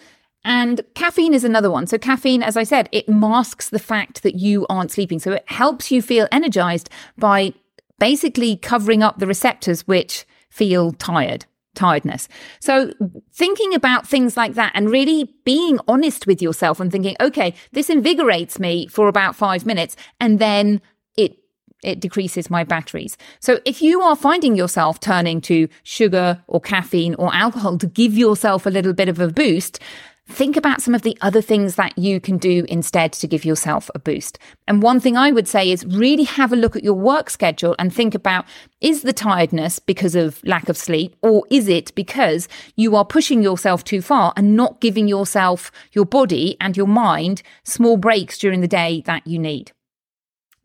and 0.45 0.81
caffeine 0.95 1.35
is 1.35 1.45
another 1.45 1.71
one. 1.71 1.87
So, 1.87 1.99
caffeine, 1.99 2.43
as 2.43 2.57
I 2.57 2.63
said, 2.63 2.89
it 2.93 3.09
masks 3.09 3.69
the 3.69 3.79
fact 3.79 4.23
that 4.23 4.37
you 4.37 4.67
aren't 4.71 4.93
sleeping. 4.93 5.19
So, 5.19 5.33
it 5.33 5.45
helps 5.47 5.91
you 5.91 6.01
feel 6.01 6.29
energized 6.31 6.89
by 7.19 7.53
basically 7.99 8.57
covering 8.57 9.03
up 9.03 9.19
the 9.19 9.27
receptors 9.27 9.87
which 9.87 10.25
feel 10.49 10.93
tired 10.93 11.45
tiredness. 11.75 12.29
So 12.61 12.93
thinking 13.33 13.75
about 13.75 14.07
things 14.07 14.37
like 14.37 14.55
that 14.55 14.73
and 14.75 14.91
really 14.91 15.33
being 15.45 15.79
honest 15.87 16.27
with 16.27 16.43
yourself 16.43 16.81
and 16.81 16.91
thinking, 16.91 17.17
okay, 17.21 17.55
this 17.73 17.89
invigorates 17.89 18.59
me 18.59 18.87
for 18.89 19.09
about 19.09 19.37
five 19.37 19.65
minutes 19.65 19.97
and 20.21 20.39
then 20.39 20.81
it 21.17 21.37
it 21.85 22.01
decreases 22.01 22.51
my 22.51 22.65
batteries. 22.65 23.17
So 23.41 23.61
if 23.65 23.81
you 23.81 24.01
are 24.03 24.17
finding 24.17 24.57
yourself 24.57 24.99
turning 24.99 25.41
to 25.43 25.69
sugar 25.85 26.43
or 26.49 26.61
caffeine 26.61 27.15
or 27.15 27.33
alcohol 27.33 27.79
to 27.79 27.87
give 27.87 28.15
yourself 28.15 28.67
a 28.67 28.71
little 28.71 28.93
bit 28.93 29.09
of 29.09 29.21
a 29.21 29.29
boost, 29.29 29.79
think 30.29 30.57
about 30.57 30.83
some 30.83 30.95
of 30.95 31.03
the 31.03 31.17
other 31.21 31.41
things 31.41 31.77
that 31.77 31.97
you 31.97 32.21
can 32.21 32.37
do 32.37 32.65
instead 32.69 33.13
to 33.13 33.27
give 33.27 33.45
yourself 33.45 33.91
a 33.95 33.99
boost. 33.99 34.39
And 34.67 34.83
one 34.83 35.01
thing 35.01 35.17
I 35.17 35.33
would 35.33 35.49
say 35.49 35.71
is 35.71 35.87
really 35.87 36.25
have 36.25 36.53
a 36.53 36.57
look 36.57 36.77
at 36.77 36.85
your 36.85 36.95
work 36.95 37.31
schedule 37.31 37.75
and 37.79 37.93
think 37.93 38.15
about 38.15 38.45
is 38.81 39.03
the 39.03 39.13
tiredness 39.13 39.79
because 39.79 40.15
of 40.15 40.45
lack 40.45 40.69
of 40.69 40.77
sleep 40.77 41.17
or 41.23 41.45
is 41.51 41.69
it 41.69 41.95
because 41.95 42.47
you 42.77 42.95
are 42.95 43.05
pushing 43.05 43.43
yourself 43.43 43.85
too 43.85 44.03
far 44.03 44.33
and 44.37 44.55
not 44.55 44.81
giving 44.81 45.09
yourself, 45.09 45.73
your 45.93 46.05
body 46.05 46.57
and 46.61 46.77
your 46.77 46.87
mind 46.87 47.43
small 47.65 47.97
breaks 47.97 48.39
during 48.39 48.61
the 48.61 48.69
day 48.69 49.03
that 49.07 49.27
you 49.27 49.39
need? 49.39 49.73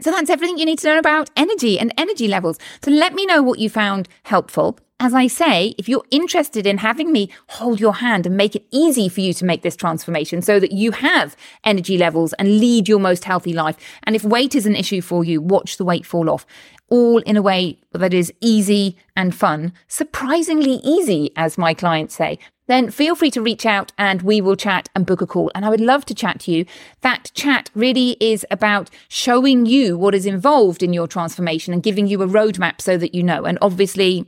So 0.02 0.12
that's 0.12 0.30
everything 0.30 0.58
you 0.58 0.66
need 0.66 0.80
to 0.80 0.88
know 0.88 1.00
about 1.00 1.30
energy 1.38 1.80
and 1.80 1.94
energy 1.98 2.28
levels. 2.28 2.60
So 2.84 2.92
let 2.92 3.14
me 3.14 3.26
know 3.26 3.42
what 3.42 3.60
you 3.60 3.70
found 3.70 4.10
helpful. 4.24 4.78
As 5.00 5.14
I 5.14 5.28
say, 5.28 5.76
if 5.78 5.90
you're 5.90 6.06
interested 6.12 6.66
in 6.66 6.78
having 6.78 7.12
me 7.12 7.30
hold 7.50 7.80
your 7.80 7.96
hand 7.96 8.26
and 8.26 8.38
make 8.38 8.56
it 8.56 8.66
easy 8.72 9.10
for 9.10 9.20
you 9.20 9.34
to 9.34 9.44
make 9.44 9.62
this 9.62 9.76
transformation 9.76 10.42
so 10.42 10.60
that 10.60 10.72
you 10.72 10.92
have 10.92 11.36
energy 11.66 11.98
levels 11.98 12.32
and 12.34 12.60
lead 12.60 12.88
your 12.88 13.00
most 13.00 13.26
healthy 13.26 13.54
life. 13.54 13.76
And 14.04 14.16
if 14.16 14.24
weight 14.24 14.56
is 14.56 14.66
an 14.66 14.76
issue 14.76 15.02
for 15.02 15.26
you, 15.26 15.42
watch 15.42 15.78
the 15.78 15.84
weight 15.84 16.06
fall 16.06 16.30
off 16.30 16.46
all 16.90 17.20
in 17.20 17.36
a 17.36 17.42
way 17.42 17.80
that 17.92 18.14
is 18.14 18.32
easy 18.40 18.96
and 19.16 19.34
fun, 19.34 19.74
surprisingly 19.88 20.80
easy, 20.84 21.32
as 21.36 21.58
my 21.58 21.74
clients 21.74 22.14
say, 22.14 22.38
then 22.68 22.92
feel 22.92 23.16
free 23.16 23.32
to 23.32 23.42
reach 23.42 23.66
out 23.66 23.92
and 23.98 24.22
we 24.22 24.40
will 24.40 24.56
chat 24.56 24.90
and 24.96 25.06
book 25.06 25.20
a 25.20 25.28
call. 25.28 25.52
And 25.56 25.66
I 25.66 25.70
would 25.70 25.82
love 25.82 26.06
to 26.06 26.16
chat 26.16 26.40
to 26.42 26.52
you. 26.52 26.66
That 27.02 27.32
chat 27.34 27.72
really 27.74 28.16
is 28.20 28.46
about 28.52 28.90
showing 29.08 29.66
you 29.66 29.98
what 29.98 30.16
is 30.16 30.26
involved 30.26 30.84
in 30.84 30.94
your 30.94 31.08
transformation 31.08 31.74
and 31.74 31.84
giving 31.84 32.08
you 32.08 32.22
a 32.22 32.28
roadmap 32.28 32.80
so 32.80 32.96
that 32.98 33.16
you 33.16 33.24
know. 33.24 33.46
And 33.46 33.58
obviously, 33.62 34.28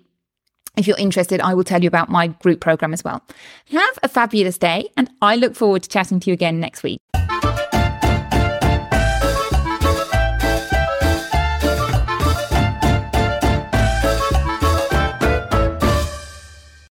if 0.78 0.88
you're 0.88 0.98
interested, 0.98 1.42
I 1.42 1.54
will 1.54 1.64
tell 1.64 1.82
you 1.82 1.88
about 1.88 2.10
my 2.10 2.28
group 2.28 2.60
program 2.62 2.94
as 2.94 3.04
well. 3.04 3.24
Have 3.72 4.00
a 4.04 4.08
fabulous 4.08 4.58
day, 4.58 4.90
and 4.98 5.10
I 5.22 5.36
look 5.36 5.56
forward 5.56 5.84
to 5.84 5.90
chatting 5.90 6.20
to 6.22 6.30
you 6.30 6.34
again 6.34 6.60
next 6.60 6.84
week. 6.84 7.00